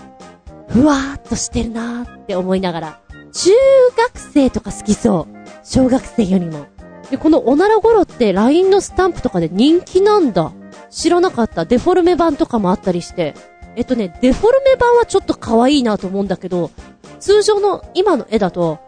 [0.69, 2.99] ふわーっとしてるなーって思いながら、
[3.33, 3.51] 中
[3.97, 5.37] 学生とか好きそう。
[5.65, 6.67] 小学生よりも。
[7.11, 10.53] で、このおならごろって LINE のスタンプとかで人気なんだ。
[10.89, 11.65] 知らなかった。
[11.65, 13.35] デフォルメ版とかもあったりして。
[13.75, 16.71] えっとね、デフォルメ版はちょっと可愛いなと思うんだけど、
[17.19, 18.79] 通常の今の絵だと、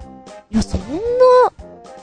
[0.52, 0.88] いや、そんな、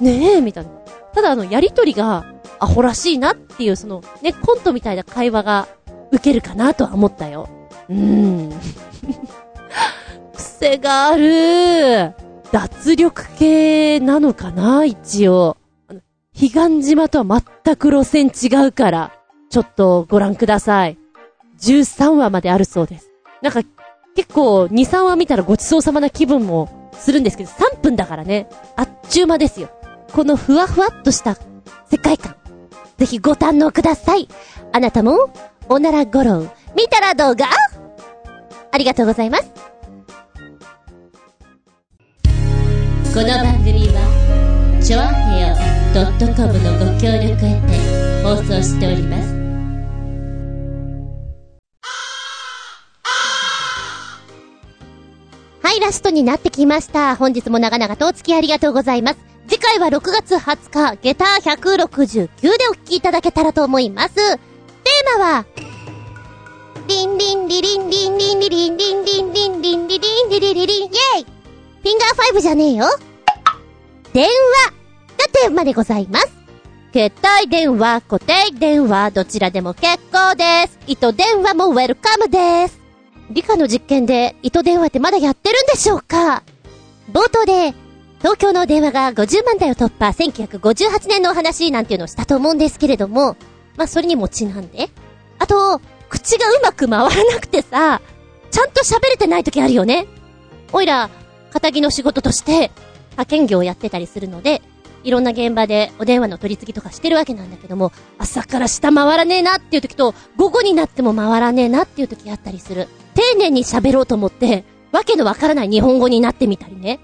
[0.00, 0.70] ねえ、みたいな。
[1.14, 2.24] ただあの、やりとりが、
[2.60, 5.68] アホらしいなっていう、その、ね、コントみたいな会話が、
[6.10, 7.48] 受けるかなとは思ったよ。
[7.88, 8.52] うーん。
[10.34, 12.14] 癖がある
[12.52, 15.56] 脱力系なのかな一応。
[15.88, 16.00] あの
[16.34, 19.12] 彼岸島とは全く路線違うから、
[19.50, 20.98] ちょっとご覧ください。
[21.60, 23.10] 13話まであるそうです。
[23.42, 23.62] なんか、
[24.16, 29.70] 結構、2、3話見たらごちそうさまな気分もするんですけど、3分だからね、あっちゅう間ですよ。
[30.12, 31.36] このふわふわっとした
[31.90, 32.36] 世界観。
[32.96, 34.28] ぜひご堪能ください。
[34.72, 35.30] あなたも、
[35.68, 37.46] おならごろう、見たら動画
[38.70, 39.44] ありがとうございます。
[43.14, 45.56] この番組は、ちょあへよ
[46.36, 49.27] .com のご協力へて放送しております。
[55.68, 57.14] はい、ラストになってきました。
[57.14, 59.18] 本日も長々とお付き合いありがとうございます。
[59.48, 61.26] 次回は6月20日、下駄
[61.76, 64.14] 169でお聞きいただけたらと思います。
[64.14, 65.44] テーマは、
[66.86, 71.26] リンリンリリンリンリンリリンリンリンリンリンリリンリリリリンイェイ
[71.82, 72.86] フィンガーファイブじゃねえよ
[74.14, 74.30] 電話
[75.18, 76.32] がテーマでございます。
[76.94, 77.12] 携
[77.42, 80.78] 帯電話、固定電話、どちらでも結構です。
[80.86, 82.77] 糸電話もウェルカムです。
[83.30, 86.42] 理科の実験で糸電話ってまだやってるんでしょうか？
[87.12, 87.74] 冒頭で、
[88.20, 93.36] 東京の電話が50万台を突破、1958年のお話なんていうのをしたと思うんですけれども、
[93.76, 94.88] まあ、それにもちなんで。
[95.38, 98.00] あと、口がうまく回らなくてさ、
[98.50, 100.06] ちゃんと喋れてない時あるよね。
[100.72, 101.10] おいら、
[101.52, 102.70] 仇の仕事として、
[103.12, 104.62] 派遣業をやってたりするので、
[105.04, 112.88] いろんな現場でお電話の取り次ぎとかしてるわけなんだけども、朝から下回らねえなっていう時と、午後になっても回らねえなっていう時あったりする。
[113.18, 114.62] 丁寧に喋ろうと思って、
[114.92, 117.00] わけのわからない日本語になってみたりね。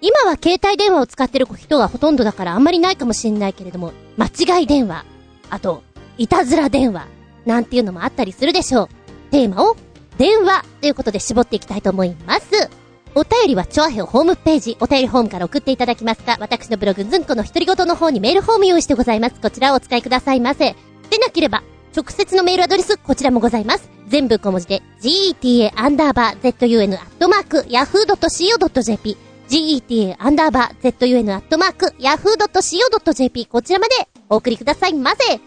[0.00, 5.04] 今は携帯電話を使ってる人がほとんどだからあんまりないかもしんないけれども、間違い電話、
[5.50, 5.82] あと、
[6.18, 7.08] いたずら電話、
[7.46, 8.88] なんていうのもあったりするでしょう。
[9.32, 9.76] テーマを、
[10.18, 12.70] 電話ということで絞っていきたいと思います。
[13.16, 19.40] お便りは、チョアヘオホームページ、お便りホームから送っていただきますか、私のブログ、ズンコの独り言の方にメールフォーム用意してございます。
[19.40, 20.76] こちらをお使いくださいませ。
[21.10, 21.64] でなければ、
[21.96, 23.99] 直接のメールアドレス、こちらもございます。
[24.10, 29.16] 全部小文字で、geta アンダーバー zun アットマーク yahoo.co.jp
[29.48, 33.94] geta アンダーバー zun アットマーク yahoo.co.jp こちらまで
[34.28, 35.16] お送りくださいませ。
[35.18, 35.38] テー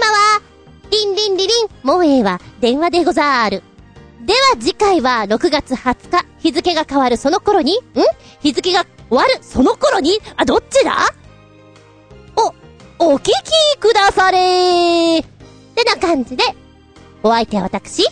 [0.00, 0.42] マは、
[0.90, 3.62] リンリンリリン、もえは電話でござーる。
[4.26, 7.78] では次回は6月20日、日付が変わるその頃に、ん？
[8.42, 11.06] 日付が終わるその頃に、あ、どっちだ？
[12.98, 13.32] お、お聞き
[13.78, 14.38] くだされ。
[15.18, 15.24] ー。
[15.24, 15.26] っ
[15.76, 16.42] てな感じで、
[17.22, 18.04] お相手は私、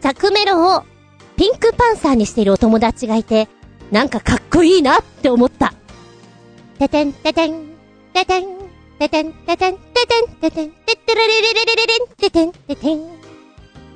[0.00, 0.84] 着メロを
[1.36, 3.48] ピンクパンサーにしているお友達がいて、
[3.90, 5.74] なんかかっこいいなって思った。
[6.78, 7.76] ててんててん、
[8.12, 8.44] ててん、
[8.98, 13.00] ててんててん、ててんててん、ててれれれれれれれん、ててんててん。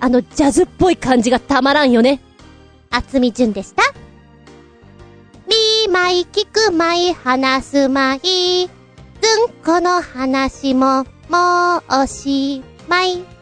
[0.00, 2.20] あのジャズっぽい感じがたまらんよね。
[2.90, 3.82] あつみじゅんでした。
[5.46, 8.20] みまい聞くまい話すまい。
[8.20, 8.70] ずん
[9.64, 13.33] この話ももうおしまい。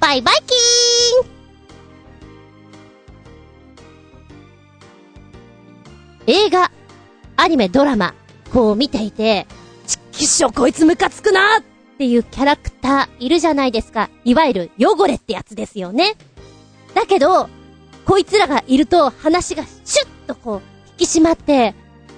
[0.00, 1.38] バイバイキーン
[6.26, 6.70] 映画、
[7.36, 8.14] アニメ、ドラマ、
[8.52, 9.46] こう見ていて、
[9.86, 11.62] ちっきしょこいつムカつくなっ
[11.98, 14.10] ていうキャラクターいるじゃないですか。
[14.24, 16.14] いわゆる汚れってやつですよね。
[16.94, 17.48] だけど、
[18.04, 20.62] こいつらがいると話がシュッとこう、
[21.00, 21.74] 引き締まって、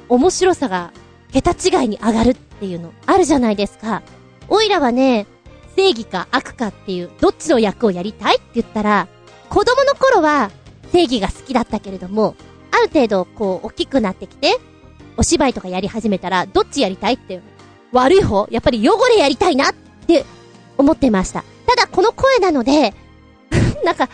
[0.09, 0.93] 面白さが
[1.33, 4.03] 桁違いに上がるっていうのあるじゃないですか。
[4.49, 5.27] おいらはね、
[5.77, 9.09] 正義か悪かっていう、どっちの役をやりたいって言ったら、
[9.49, 10.51] 子供の頃は
[10.93, 12.35] 正義が好きだったけれども、
[12.71, 14.59] ある程度こう大きくなってきて、
[15.17, 17.41] お芝居とかやり始めたら、どっちやりたいって、
[17.93, 18.47] 悪い方？
[18.51, 19.75] やっぱり汚れやりたいなっ
[20.07, 20.25] て
[20.79, 21.45] 思ってました。
[21.67, 22.95] ただこの声なので、
[23.85, 24.09] なんか、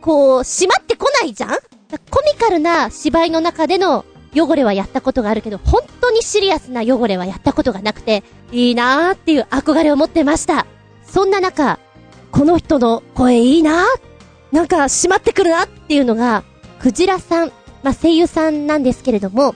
[0.00, 1.50] こう、閉まってこないじゃん？
[2.10, 10.66] コミカルな芝居の中での汚れはやったことがあるけど、本当にシリアスな汚れはやったことがなくて、いいなーっていう憧れを持ってました。
[11.12, 11.78] そんな中、
[12.30, 13.84] この人の声いいな
[14.50, 16.42] なんか閉まってくるなっていうのが、
[16.80, 17.52] クジラさん、
[17.82, 19.54] まあ、声優さんなんですけれども、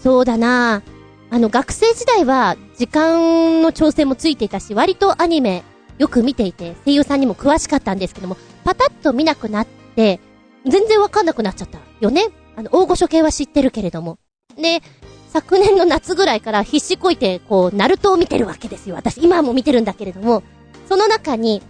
[0.00, 0.82] そうだな
[1.28, 5.64] あの、学生時代は時間の調整もついていたし、割とアニメ
[5.98, 10.20] よく見ていて、声優さんにも詳しかったんですけども、パタッと見なくなって、
[10.64, 12.28] 全然わかんなくなっちゃったよね？
[12.54, 14.18] あの、大御所系は知ってるけれども。
[14.56, 14.82] で、
[15.30, 18.94] 昨年の夏ぐらいから必死こいて、こう、ナルトを見てるわけですよ。
[18.94, 20.44] 私、今も見てるんだけれども、
[20.88, 21.62] その中に、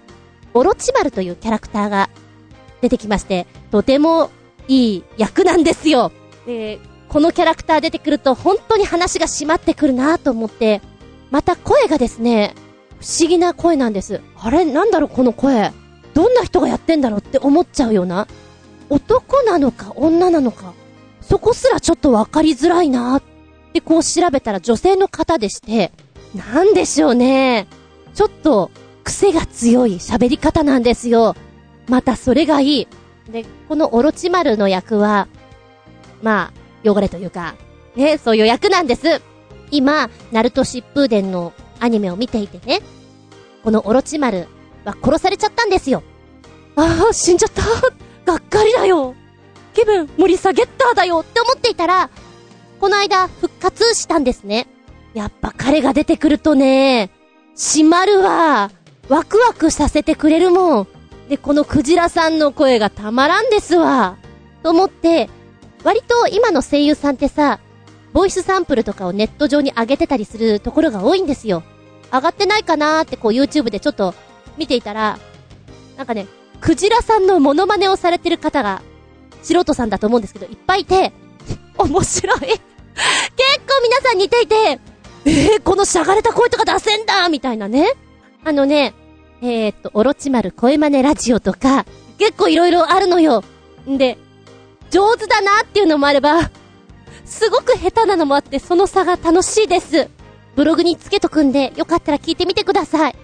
[0.55, 2.10] オロチマルというキャラクターが
[2.80, 4.30] 出てきまして、とても
[4.68, 6.12] いい役なんですよ。
[6.47, 6.78] で、
[7.09, 10.80] このキャラクター出てくると本当に話が締まってくるなと思って、
[11.30, 12.55] また声がですね、
[13.01, 14.20] 不思議な声なんです。
[14.39, 15.72] あれなんだろうこの声。
[16.14, 18.26] どんな人がやってんだろうって思っちゃうような。
[18.90, 20.74] 男なのか女なのか。
[21.20, 23.22] そこすらちょっとわかりづらいなっ
[23.72, 25.93] てこう調べたら女性の方でして、
[26.34, 27.66] なんでしょうね。
[28.14, 28.70] ちょっと
[29.05, 31.35] 癖が強い喋り方なんですよ。
[31.89, 32.89] またそれがいい。
[33.31, 35.29] で、このオロチマルの役は、
[36.23, 36.53] ま
[36.85, 37.55] あ、汚れというか、
[37.97, 39.20] ね、そういう役なんです。
[39.70, 42.81] 今、ナルト疾風伝のアニメを見ていてね、
[43.65, 44.49] このオロチマル
[44.85, 46.03] は殺されちゃったんですよ。
[46.77, 47.62] ああ、死んじゃった。
[48.33, 49.15] がっかりだよ。
[49.74, 52.11] 気分盛り下げったーだよって思っていたら、
[52.81, 54.66] この間復活したんですね。
[55.15, 57.11] やっぱ彼が出てくるとね、
[57.57, 58.70] 閉まるわ。
[59.12, 60.89] ワクワクさせてくれるもん。
[61.28, 64.16] で、このクジラさんの声がたまらんですわ。
[64.62, 65.28] と思って、
[65.84, 67.60] 割と今の声優さんってさ、
[68.14, 71.62] ボイスサンプルとかをネット上に上げてたりするところが多いんですよ。
[72.10, 74.14] 上がってないかなーってこう YouTube でちょっと
[74.56, 75.18] 見ていたら、
[75.98, 76.26] なんかね、
[76.62, 78.80] クジラさんのモノマネをされてる方が、
[79.43, 81.12] 素人さんだと思うんですけど、いっぱいいて、
[81.76, 82.51] 面白い結
[83.68, 84.80] 構皆さん似ていて、
[85.26, 87.93] えー、このしゃがれた声とか出せんだみたいなね。
[88.44, 88.94] あのね、
[89.43, 91.85] えー、っと、オロチマル声真似ラジオとか、
[92.16, 93.43] 結構いろいろあるのよ。
[93.90, 94.16] んで、
[94.90, 96.48] 上手だなっていうのもあれば、
[97.24, 100.09] すごく下手なのもあって、その差が楽しいです。
[100.55, 103.16] ブログにつけとくんで、よかったら聞いてみてください。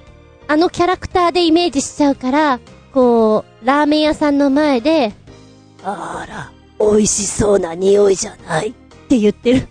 [0.49, 2.59] あのキャラクターでイメージしちゃうから、
[2.93, 5.13] こう、ラーメン屋さんの前で、
[5.85, 6.51] あら、
[6.81, 8.73] 美味しそうな匂いじゃないっ
[9.09, 9.69] て言ってる。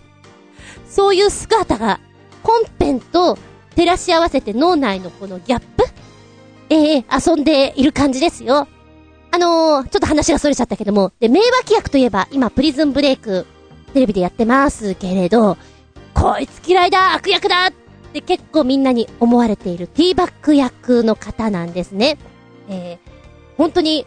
[0.87, 1.99] そういう姿が、
[2.41, 3.37] 本編と
[3.75, 5.83] 照らし合わせて脳内のこのギャップ
[6.69, 8.67] ええー、遊んでいる感じですよ。
[9.31, 13.45] あのー、ちょっと話が逸れちゃったけども、で、名脇役といえば、今、プリズンブレイク、
[13.93, 15.57] テレビでやってますけれど、
[16.13, 17.71] こいつ嫌いだ悪役だっ
[18.13, 22.17] て結構みんなに思われているティーバック役の方なんですね。
[22.69, 22.97] えー、
[23.57, 24.05] 本当に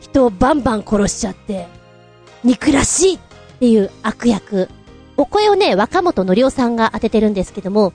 [0.00, 1.66] 人をバンバン殺しちゃって、
[2.44, 3.18] 憎らしいっ
[3.58, 4.68] ていう悪役。
[5.16, 7.94] お声をね、若本のりおさんが当ててるんですけども、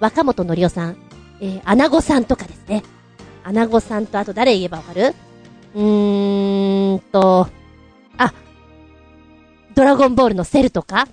[0.00, 0.96] 若本のりおさん、
[1.40, 2.82] えー、アナゴさんとかですね。
[3.44, 5.14] アナゴさんとあと誰言えばわかる？
[5.74, 7.48] うーんと、
[8.18, 8.34] あ、
[9.74, 11.08] ドラゴンボールのセルとか、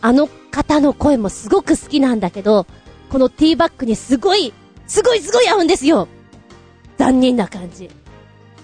[0.00, 2.66] あの方の声もすごく好きなんだけど、
[3.10, 4.52] このティーバックにすごい、
[4.86, 6.08] すごいすごい合うんですよ
[6.98, 7.90] 残念な感じ。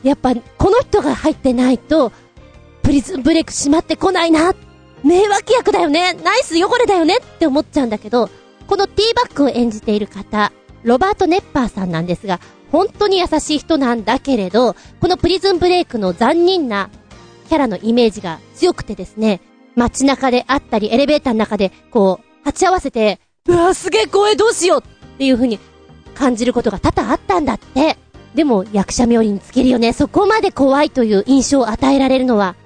[0.02, 2.12] やっぱ、この人が入ってないと、
[2.82, 4.54] プリズンブレイク閉まってこないな。
[5.02, 6.12] 迷惑役だよね。
[6.12, 8.28] ナイス汚れだよねって思っちゃうんだけど、
[8.66, 10.52] このティーバックを演じている方、
[10.82, 12.40] ロバート・ネッパーさんなんですが、
[12.74, 16.90] 本当に優しい人なんだけれど、このプリズンブレイクの残忍な
[17.48, 19.40] キャラのイメージが強くてですね、
[19.76, 25.60] 街中であったり、エレベーターの中で、こう、鉢合わせて、うわすげえ声どうしようっていう風に
[26.16, 27.96] 感じることが多々あったんだって。
[28.34, 29.92] でも、役者冥利につけるよね。
[29.92, 32.56] そこまで怖いという印象を与えられるのは。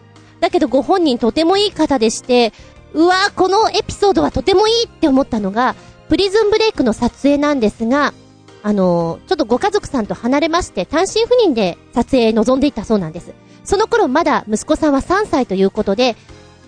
[0.41, 2.55] だけどご本人とてもいい方でして、
[2.95, 5.75] うわこのエピソードはとてもいいって思ったのが、
[6.09, 8.15] プリズンブレイクの撮影なんですが、
[8.69, 13.33] あのちょっとご家族さんと離れまして、単身赴任で撮影望んでいたそうなんです。
[13.65, 16.17] その頃まだ息子さんは3歳ということで、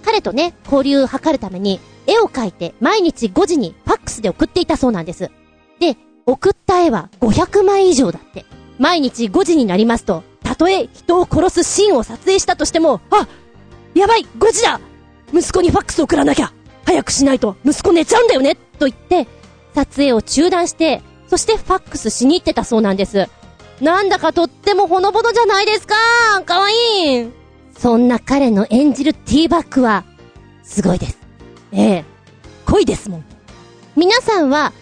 [0.03, 5.31] 彼とね、交流を図るために、絵を描いて毎日5時にファックスで送っていたそうなんです。
[5.79, 8.47] で、送った絵は500枚以上だって。
[8.79, 13.29] 毎日5時になりますと、たとえ人を殺すシーンを撮影したとしても、あ
[13.95, 14.81] やばい !5 時だ
[15.35, 16.51] 息子にファックス送らなきゃ
[16.87, 19.29] 早くしないと息子寝ちゃうんだよねと言って、
[19.75, 23.29] 撮影を中断して、そしてファックスしに行ってたそうなんです。
[23.81, 25.95] なんだかとってもほのぼのじゃないですか
[26.45, 27.31] かわいい
[27.79, 30.05] そんな彼の演じるティーバックは、
[30.65, 31.19] すごいです。
[31.73, 32.05] ええ。
[32.67, 33.25] 恋ですもん。
[33.97, 34.73] 皆さんは、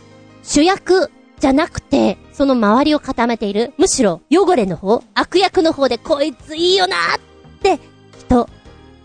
[0.42, 7.20] 主役じゃなくて、その周りを固めている、むしろ汚れの方、悪役の方でこいついいよなーっ
[7.62, 7.78] て、
[8.18, 8.48] 人、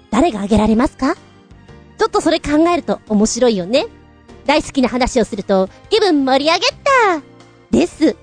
[0.10, 1.16] 誰が挙げられますか？
[1.98, 3.86] ちょっとそれ考えると面白いよね。
[4.46, 7.22] 大好きな話をすると、気分盛り上げた
[7.74, 8.23] です。